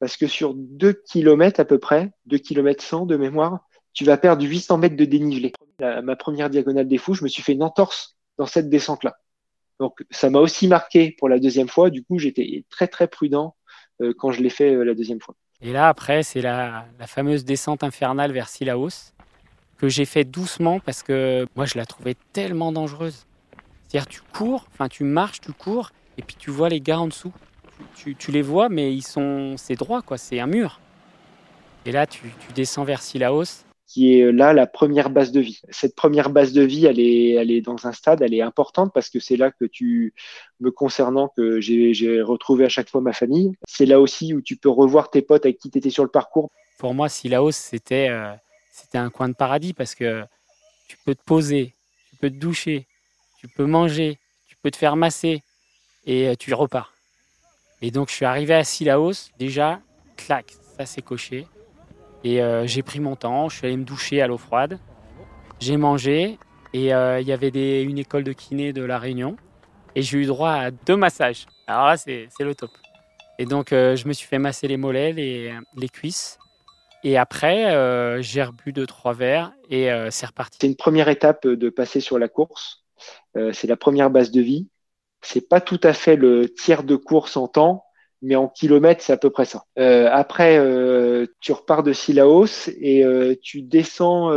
parce 0.00 0.16
que 0.16 0.26
sur 0.26 0.54
2 0.54 0.92
km 0.92 1.60
à 1.60 1.64
peu 1.64 1.78
près, 1.78 2.10
2 2.26 2.38
km 2.38 2.82
100 2.82 3.06
de 3.06 3.16
mémoire, 3.16 3.60
tu 3.92 4.04
vas 4.04 4.16
perdre 4.16 4.44
800 4.44 4.78
mètres 4.78 4.96
de 4.96 5.04
dénivelé. 5.04 5.52
ma 5.78 6.16
première 6.16 6.50
diagonale 6.50 6.88
des 6.88 6.98
fous, 6.98 7.14
je 7.14 7.22
me 7.22 7.28
suis 7.28 7.42
fait 7.42 7.52
une 7.52 7.62
entorse 7.62 8.16
dans 8.38 8.46
cette 8.46 8.70
descente-là. 8.70 9.18
Donc 9.78 10.04
ça 10.10 10.30
m'a 10.30 10.40
aussi 10.40 10.68
marqué 10.68 11.14
pour 11.18 11.28
la 11.28 11.38
deuxième 11.38 11.68
fois. 11.68 11.90
Du 11.90 12.02
coup, 12.02 12.18
j'étais 12.18 12.64
très 12.70 12.88
très 12.88 13.08
prudent 13.08 13.56
euh, 14.00 14.14
quand 14.16 14.32
je 14.32 14.42
l'ai 14.42 14.50
fait 14.50 14.74
euh, 14.74 14.84
la 14.84 14.94
deuxième 14.94 15.20
fois. 15.20 15.34
Et 15.62 15.72
là, 15.72 15.88
après, 15.88 16.22
c'est 16.22 16.40
la, 16.40 16.86
fameuse 17.06 17.44
descente 17.44 17.82
infernale 17.82 18.32
vers 18.32 18.48
Silaos 18.48 19.12
que 19.78 19.88
j'ai 19.88 20.04
fait 20.04 20.24
doucement 20.24 20.80
parce 20.80 21.02
que 21.02 21.46
moi, 21.56 21.66
je 21.66 21.76
la 21.76 21.86
trouvais 21.86 22.14
tellement 22.32 22.72
dangereuse. 22.72 23.26
C'est-à-dire, 23.88 24.06
tu 24.06 24.20
cours, 24.20 24.66
enfin, 24.72 24.88
tu 24.88 25.04
marches, 25.04 25.40
tu 25.40 25.52
cours, 25.52 25.90
et 26.16 26.22
puis 26.22 26.36
tu 26.38 26.50
vois 26.50 26.68
les 26.68 26.80
gars 26.80 27.00
en 27.00 27.08
dessous 27.08 27.32
tu, 27.94 28.30
les 28.30 28.42
vois, 28.42 28.68
mais 28.68 28.92
ils 28.92 29.02
sont, 29.02 29.54
c'est 29.56 29.74
droit, 29.74 30.02
quoi. 30.02 30.18
C'est 30.18 30.40
un 30.40 30.46
mur. 30.46 30.80
Et 31.86 31.92
là, 31.92 32.06
tu, 32.06 32.32
descends 32.54 32.84
vers 32.84 33.02
Silaos. 33.02 33.64
Qui 33.86 34.14
est 34.14 34.30
là 34.30 34.52
la 34.52 34.66
première 34.66 35.10
base 35.10 35.32
de 35.32 35.40
vie. 35.40 35.60
Cette 35.70 35.96
première 35.96 36.30
base 36.30 36.52
de 36.52 36.62
vie, 36.62 36.86
elle 36.86 37.00
est, 37.00 37.30
elle 37.30 37.50
est 37.50 37.60
dans 37.60 37.86
un 37.86 37.92
stade, 37.92 38.22
elle 38.22 38.34
est 38.34 38.42
importante 38.42 38.92
parce 38.94 39.10
que 39.10 39.18
c'est 39.18 39.36
là 39.36 39.50
que 39.50 39.64
tu, 39.64 40.14
me 40.60 40.70
concernant, 40.70 41.28
que 41.36 41.60
j'ai 41.60 42.22
retrouvé 42.22 42.64
à 42.64 42.68
chaque 42.68 42.88
fois 42.88 43.00
ma 43.00 43.12
famille. 43.12 43.52
C'est 43.66 43.86
là 43.86 44.00
aussi 44.00 44.32
où 44.32 44.42
tu 44.42 44.56
peux 44.56 44.68
revoir 44.68 45.10
tes 45.10 45.22
potes 45.22 45.44
avec 45.44 45.58
qui 45.58 45.70
tu 45.70 45.78
étais 45.78 45.90
sur 45.90 46.04
le 46.04 46.10
parcours. 46.10 46.50
Pour 46.78 46.94
moi, 46.94 47.08
Silaos, 47.08 47.50
c'était, 47.50 48.08
euh, 48.10 48.32
c'était 48.70 48.98
un 48.98 49.10
coin 49.10 49.28
de 49.28 49.34
paradis 49.34 49.72
parce 49.72 49.96
que 49.96 50.22
tu 50.88 50.96
peux 51.04 51.14
te 51.14 51.24
poser, 51.24 51.74
tu 52.10 52.16
peux 52.16 52.30
te 52.30 52.36
doucher, 52.36 52.86
tu 53.38 53.48
peux 53.48 53.66
manger, 53.66 54.18
tu 54.46 54.56
peux 54.62 54.70
te 54.70 54.76
faire 54.76 54.96
masser 54.96 55.42
et 56.04 56.28
euh, 56.28 56.34
tu 56.38 56.54
repars. 56.54 56.94
Et 57.82 57.90
donc, 57.90 58.10
je 58.10 58.14
suis 58.14 58.24
arrivé 58.24 58.54
à 58.54 58.64
Silaos, 58.64 59.30
déjà, 59.38 59.80
clac, 60.16 60.52
ça 60.76 60.84
s'est 60.86 61.02
coché. 61.02 61.46
Et 62.24 62.42
euh, 62.42 62.66
j'ai 62.66 62.82
pris 62.82 63.00
mon 63.00 63.16
temps, 63.16 63.48
je 63.48 63.56
suis 63.56 63.66
allé 63.66 63.76
me 63.76 63.84
doucher 63.84 64.20
à 64.20 64.26
l'eau 64.26 64.36
froide. 64.36 64.78
J'ai 65.60 65.76
mangé 65.76 66.38
et 66.72 66.94
euh, 66.94 67.20
il 67.20 67.26
y 67.26 67.32
avait 67.32 67.82
une 67.82 67.98
école 67.98 68.24
de 68.24 68.32
kiné 68.32 68.72
de 68.72 68.82
La 68.82 68.98
Réunion. 68.98 69.36
Et 69.94 70.02
j'ai 70.02 70.18
eu 70.18 70.26
droit 70.26 70.52
à 70.52 70.70
deux 70.70 70.96
massages. 70.96 71.46
Alors 71.66 71.86
là, 71.86 71.96
c'est 71.96 72.28
le 72.40 72.54
top. 72.54 72.70
Et 73.38 73.46
donc, 73.46 73.72
euh, 73.72 73.96
je 73.96 74.06
me 74.06 74.12
suis 74.12 74.28
fait 74.28 74.38
masser 74.38 74.68
les 74.68 74.76
mollets, 74.76 75.12
les, 75.12 75.52
les 75.76 75.88
cuisses. 75.88 76.38
Et 77.02 77.16
après, 77.16 78.22
j'ai 78.22 78.42
rebu 78.42 78.74
deux, 78.74 78.86
trois 78.86 79.14
verres 79.14 79.52
et 79.70 79.88
c'est 80.10 80.26
reparti. 80.26 80.58
C'est 80.60 80.66
une 80.66 80.76
première 80.76 81.08
étape 81.08 81.46
de 81.46 81.70
passer 81.70 81.98
sur 81.98 82.18
la 82.18 82.28
course. 82.28 82.84
c'est 83.34 83.66
la 83.66 83.78
première 83.78 84.10
base 84.10 84.30
de 84.30 84.42
vie 84.42 84.68
c'est 85.22 85.48
pas 85.48 85.60
tout 85.60 85.80
à 85.82 85.92
fait 85.92 86.16
le 86.16 86.48
tiers 86.48 86.82
de 86.84 86.96
course 86.96 87.36
en 87.36 87.48
temps, 87.48 87.84
mais 88.22 88.36
en 88.36 88.48
kilomètres, 88.48 89.02
c'est 89.02 89.12
à 89.12 89.16
peu 89.16 89.30
près 89.30 89.44
ça. 89.44 89.64
Euh, 89.78 90.08
après, 90.10 90.58
euh, 90.58 91.26
tu 91.40 91.52
repars 91.52 91.82
de 91.82 91.92
Silaos 91.92 92.68
et 92.78 93.04
euh, 93.04 93.34
tu 93.42 93.62
descends 93.62 94.30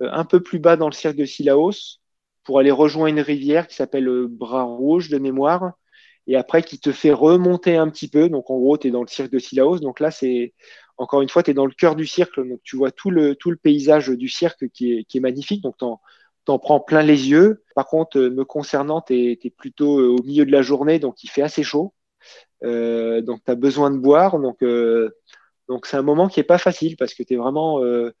un 0.00 0.24
peu 0.24 0.40
plus 0.42 0.58
bas 0.58 0.76
dans 0.76 0.88
le 0.88 0.94
cirque 0.94 1.16
de 1.16 1.24
Silaos 1.24 1.98
pour 2.44 2.58
aller 2.58 2.70
rejoindre 2.70 3.08
une 3.08 3.20
rivière 3.20 3.66
qui 3.66 3.76
s'appelle 3.76 4.08
Bras 4.28 4.62
Rouge 4.62 5.10
de 5.10 5.18
mémoire 5.18 5.72
et 6.26 6.36
après 6.36 6.62
qui 6.62 6.78
te 6.78 6.92
fait 6.92 7.12
remonter 7.12 7.76
un 7.76 7.88
petit 7.90 8.08
peu. 8.08 8.28
Donc 8.28 8.50
en 8.50 8.58
gros, 8.58 8.78
tu 8.78 8.88
es 8.88 8.90
dans 8.90 9.02
le 9.02 9.08
cirque 9.08 9.30
de 9.30 9.38
Silaos. 9.38 9.78
Donc 9.80 10.00
là, 10.00 10.10
c'est 10.10 10.54
encore 10.96 11.22
une 11.22 11.28
fois, 11.28 11.42
tu 11.42 11.50
es 11.50 11.54
dans 11.54 11.66
le 11.66 11.72
cœur 11.72 11.96
du 11.96 12.06
cirque. 12.06 12.36
Donc 12.36 12.60
tu 12.62 12.76
vois 12.76 12.90
tout 12.90 13.10
le, 13.10 13.34
tout 13.34 13.50
le 13.50 13.56
paysage 13.56 14.08
du 14.08 14.28
cirque 14.28 14.68
qui 14.70 14.92
est, 14.92 15.04
qui 15.04 15.18
est 15.18 15.20
magnifique. 15.20 15.62
Donc 15.62 15.76
t'en 16.44 16.58
prends 16.58 16.80
plein 16.80 17.02
les 17.02 17.28
yeux. 17.28 17.62
Par 17.74 17.86
contre, 17.86 18.18
euh, 18.18 18.30
me 18.30 18.44
concernant, 18.44 19.00
tu 19.00 19.14
es, 19.14 19.50
plutôt 19.50 20.00
euh, 20.00 20.08
au 20.08 20.22
milieu 20.22 20.44
de 20.44 20.52
la 20.52 20.62
journée, 20.62 20.98
donc 20.98 21.22
il 21.22 21.28
fait 21.28 21.42
assez 21.42 21.62
chaud. 21.62 21.94
Euh, 22.64 23.22
donc 23.22 23.40
tu 23.44 23.50
as 23.50 23.54
besoin 23.54 23.90
de 23.90 23.98
boire. 23.98 24.38
Donc 24.38 24.62
donc 25.68 25.86
c'est 25.86 25.96
un 25.96 26.02
moment 26.02 26.28
qui 26.28 26.40
est 26.40 26.44
pas 26.44 26.58
facile 26.58 26.96
parce 26.96 27.14
que 27.14 27.22
tu 27.22 27.34
es 27.34 27.36
vraiment 27.36 27.82
euh, 27.82 28.12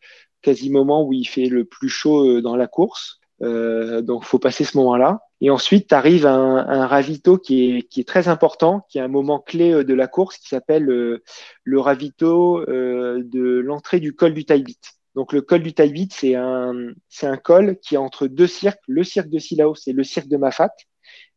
quasi 0.42 0.70
moment 0.70 1.04
où 1.04 1.12
il 1.12 1.26
fait 1.26 1.46
le 1.46 1.64
plus 1.64 1.88
chaud 1.88 2.40
dans 2.40 2.56
la 2.56 2.66
course. 2.66 3.20
Donc 3.40 4.24
faut 4.24 4.38
passer 4.38 4.64
ce 4.64 4.76
moment-là. 4.78 5.20
Et 5.40 5.48
ensuite, 5.50 5.88
tu 5.88 5.94
arrives 5.94 6.26
à 6.26 6.34
un, 6.34 6.86
ravito 6.86 7.38
qui 7.38 7.78
est, 7.78 7.82
qui 7.82 8.00
est 8.00 8.08
très 8.08 8.28
important, 8.28 8.86
qui 8.90 8.98
est 8.98 9.00
un 9.00 9.08
moment 9.08 9.40
clé 9.40 9.82
de 9.84 9.94
la 9.94 10.06
course, 10.08 10.36
qui 10.36 10.48
s'appelle 10.48 10.84
le 10.84 11.80
ravito 11.80 12.64
de 12.66 13.60
l'entrée 13.60 14.00
du 14.00 14.14
col 14.14 14.34
du 14.34 14.44
Taibit. 14.44 14.78
Donc 15.14 15.32
le 15.32 15.42
col 15.42 15.62
du 15.62 15.72
Taïbit, 15.74 16.08
c'est 16.12 16.34
un, 16.34 16.92
un 17.22 17.36
col 17.36 17.78
qui 17.80 17.94
est 17.94 17.98
entre 17.98 18.26
deux 18.26 18.46
cirques, 18.46 18.82
le 18.86 19.04
cirque 19.04 19.28
de 19.28 19.38
Silaos 19.38 19.74
et 19.86 19.92
le 19.92 20.04
cirque 20.04 20.28
de 20.28 20.36
Mafat. 20.36 20.72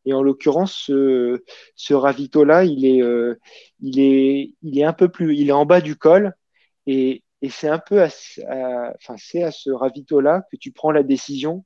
Et 0.05 0.13
en 0.13 0.21
l'occurrence, 0.21 0.73
ce, 0.73 1.43
ce 1.75 1.93
ravito-là, 1.93 2.65
il 2.65 2.85
est, 2.85 3.01
euh, 3.01 3.39
il 3.79 3.99
est, 3.99 4.53
il 4.61 4.77
est 4.77 4.83
un 4.83 4.93
peu 4.93 5.07
plus, 5.07 5.35
il 5.35 5.49
est 5.49 5.53
en 5.53 5.65
bas 5.65 5.79
du 5.79 5.95
col, 5.95 6.35
et, 6.87 7.23
et 7.41 7.49
c'est 7.49 7.69
un 7.69 7.79
peu, 7.79 8.03
à, 8.03 8.07
enfin 8.95 9.15
à 9.15 9.51
ce 9.51 9.71
ravito-là 9.71 10.45
que 10.51 10.57
tu 10.57 10.71
prends 10.71 10.91
la 10.91 11.03
décision 11.03 11.63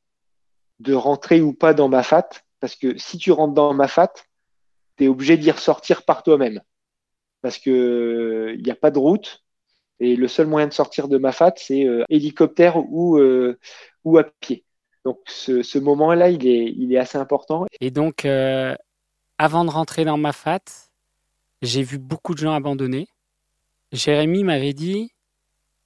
de 0.79 0.93
rentrer 0.93 1.41
ou 1.41 1.53
pas 1.53 1.73
dans 1.73 1.89
Mafat, 1.89 2.29
parce 2.59 2.75
que 2.75 2.95
si 2.99 3.17
tu 3.17 3.31
rentres 3.31 3.55
dans 3.55 3.73
Mafat, 3.73 4.13
tu 4.97 5.05
es 5.05 5.07
obligé 5.07 5.35
d'y 5.37 5.49
ressortir 5.49 6.03
par 6.05 6.21
toi-même, 6.21 6.61
parce 7.41 7.57
que 7.57 8.53
il 8.55 8.63
n'y 8.63 8.71
a 8.71 8.75
pas 8.75 8.91
de 8.91 8.99
route, 8.99 9.43
et 9.99 10.15
le 10.15 10.27
seul 10.27 10.47
moyen 10.47 10.67
de 10.67 10.73
sortir 10.73 11.07
de 11.07 11.17
Mafat, 11.17 11.53
c'est 11.57 11.86
euh, 11.86 12.03
hélicoptère 12.10 12.77
ou, 12.77 13.17
euh, 13.17 13.57
ou 14.03 14.17
à 14.17 14.23
pied. 14.23 14.63
Donc 15.05 15.19
ce, 15.27 15.77
moment-là, 15.79 16.29
il 16.29 16.45
est, 16.45 16.73
il 16.77 16.93
est 16.93 16.97
assez 16.97 17.17
important. 17.17 17.65
Et 17.79 17.91
donc, 17.91 18.25
euh, 18.25 18.75
avant 19.38 19.65
de 19.65 19.69
rentrer 19.69 20.05
dans 20.05 20.17
Mafat, 20.17 20.60
j'ai 21.62 21.81
vu 21.81 21.97
beaucoup 21.97 22.33
de 22.33 22.39
gens 22.39 22.53
abandonner. 22.53 23.07
Jérémy 23.91 24.43
m'avait 24.43 24.73
dit, 24.73 25.12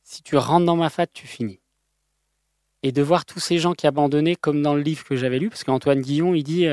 si 0.04 0.24
tu 0.24 0.36
rentres 0.36 0.66
dans 0.66 0.76
Mafat, 0.76 1.08
tu 1.08 1.28
finis. 1.28 1.60
Et 2.84 2.92
de 2.92 3.02
voir 3.04 3.26
tous 3.26 3.40
ces 3.40 3.60
gens 3.60 3.74
qui 3.74 3.86
abandonnaient, 3.86 4.36
comme 4.36 4.62
dans 4.62 4.74
le 4.74 4.82
livre 4.82 5.04
que 5.04 5.16
j'avais 5.16 5.38
lu, 5.38 5.50
parce 5.50 5.64
qu'Antoine 5.64 6.02
Guillon, 6.02 6.34
il 6.34 6.44
dit, 6.44 6.66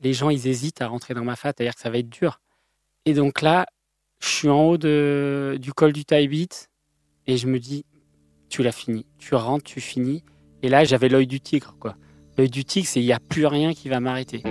les 0.00 0.12
gens, 0.12 0.30
ils 0.30 0.46
hésitent 0.46 0.80
à 0.80 0.86
rentrer 0.86 1.12
dans 1.12 1.24
Mafat, 1.24 1.54
c'est-à-dire 1.56 1.74
que 1.74 1.80
ça 1.80 1.90
va 1.90 1.98
être 1.98 2.08
dur. 2.08 2.40
Et 3.04 3.14
donc 3.14 3.42
là, 3.42 3.66
je 4.24 4.30
suis 4.30 4.48
en 4.48 4.62
haut 4.62 4.78
du 4.78 5.72
col 5.74 5.92
du 5.92 6.06
Taibit 6.06 6.48
et 7.26 7.36
je 7.36 7.46
me 7.46 7.58
dis, 7.58 7.84
tu 8.48 8.62
l'as 8.62 8.72
fini. 8.72 9.04
Tu 9.18 9.34
rentres, 9.34 9.64
tu 9.64 9.80
finis. 9.80 10.24
Et 10.62 10.68
là, 10.68 10.84
j'avais 10.84 11.08
l'œil 11.08 11.26
du 11.26 11.40
tigre, 11.40 11.76
quoi. 11.78 11.96
L'œil 12.38 12.48
du 12.48 12.64
tigre, 12.64 12.88
c'est 12.88 13.00
il 13.00 13.04
n'y 13.06 13.12
a 13.12 13.20
plus 13.20 13.44
rien 13.44 13.74
qui 13.74 13.90
va 13.90 14.00
m'arrêter. 14.00 14.42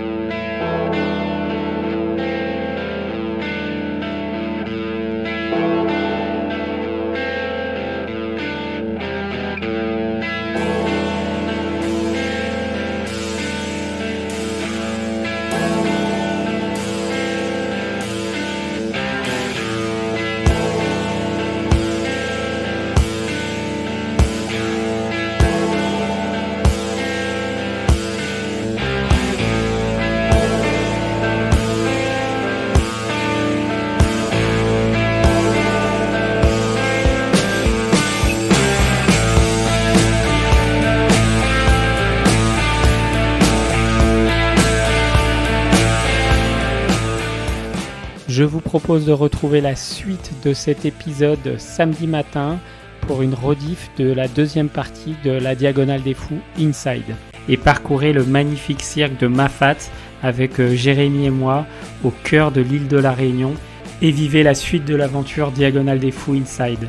Je 48.36 48.42
vous 48.42 48.58
propose 48.58 49.06
de 49.06 49.12
retrouver 49.12 49.60
la 49.60 49.76
suite 49.76 50.32
de 50.42 50.54
cet 50.54 50.84
épisode 50.84 51.56
samedi 51.56 52.08
matin 52.08 52.58
pour 53.02 53.22
une 53.22 53.32
rediff 53.32 53.92
de 53.96 54.10
la 54.10 54.26
deuxième 54.26 54.68
partie 54.68 55.14
de 55.24 55.30
la 55.30 55.54
Diagonale 55.54 56.02
des 56.02 56.14
Fous 56.14 56.40
Inside. 56.58 57.14
Et 57.48 57.56
parcourez 57.56 58.12
le 58.12 58.24
magnifique 58.24 58.82
cirque 58.82 59.20
de 59.20 59.28
Mafat 59.28 59.76
avec 60.20 60.58
euh, 60.58 60.74
Jérémy 60.74 61.26
et 61.26 61.30
moi 61.30 61.64
au 62.02 62.10
cœur 62.10 62.50
de 62.50 62.60
l'île 62.60 62.88
de 62.88 62.96
la 62.96 63.12
Réunion 63.12 63.54
et 64.02 64.10
vivez 64.10 64.42
la 64.42 64.54
suite 64.54 64.84
de 64.84 64.96
l'aventure 64.96 65.52
Diagonale 65.52 66.00
des 66.00 66.10
Fous 66.10 66.34
Inside. 66.34 66.88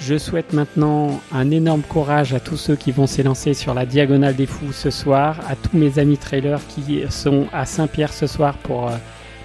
Je 0.00 0.18
souhaite 0.18 0.52
maintenant 0.52 1.22
un 1.32 1.50
énorme 1.50 1.80
courage 1.80 2.34
à 2.34 2.40
tous 2.40 2.58
ceux 2.58 2.76
qui 2.76 2.92
vont 2.92 3.06
s'élancer 3.06 3.54
sur 3.54 3.72
la 3.72 3.86
Diagonale 3.86 4.36
des 4.36 4.44
Fous 4.44 4.74
ce 4.74 4.90
soir, 4.90 5.40
à 5.48 5.56
tous 5.56 5.78
mes 5.78 5.98
amis 5.98 6.18
trailers 6.18 6.60
qui 6.68 7.04
sont 7.08 7.46
à 7.54 7.64
Saint-Pierre 7.64 8.12
ce 8.12 8.26
soir 8.26 8.58
pour 8.58 8.88
euh, 8.88 8.96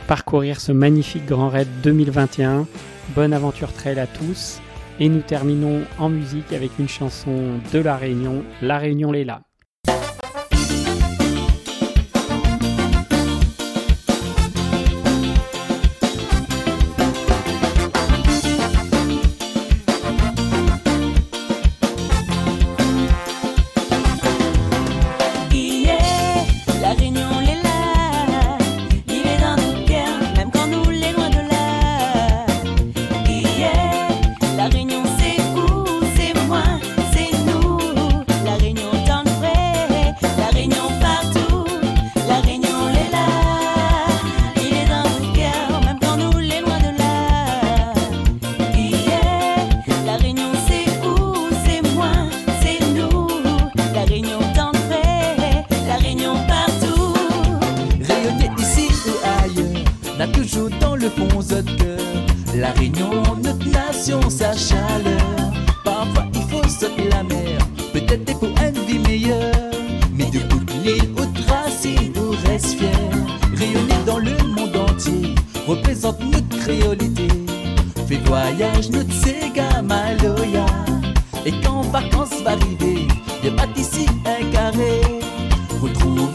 parcourir 0.09 0.59
ce 0.59 0.71
magnifique 0.71 1.27
Grand 1.27 1.49
Raid 1.49 1.67
2021. 1.83 2.65
Bonne 3.09 3.31
aventure 3.31 3.71
trail 3.71 3.99
à 3.99 4.07
tous. 4.07 4.59
Et 4.99 5.07
nous 5.07 5.21
terminons 5.21 5.81
en 5.99 6.09
musique 6.09 6.51
avec 6.51 6.71
une 6.79 6.89
chanson 6.89 7.59
de 7.71 7.79
La 7.79 7.95
Réunion, 7.95 8.43
La 8.63 8.79
Réunion 8.79 9.11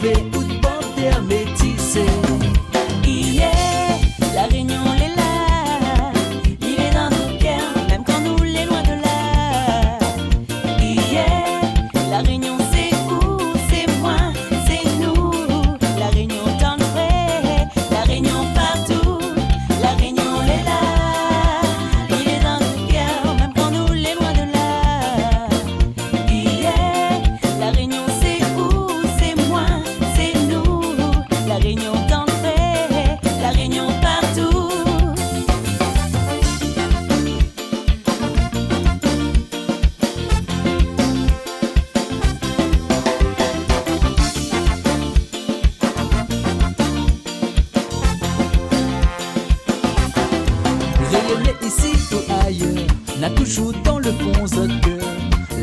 Ve 0.05 0.13
ou 0.37 0.43
de 0.43 0.53
bote 0.59 1.07
a 1.07 1.19
metise. 1.19 2.34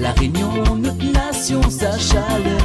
La 0.00 0.12
réunion, 0.12 0.76
notre 0.76 1.04
nation, 1.04 1.60
sa 1.70 1.98
chaleur. 1.98 2.22
Parfois 2.22 2.30
il 2.30 2.30
faut 2.30 2.30
s'afflammer 2.40 2.61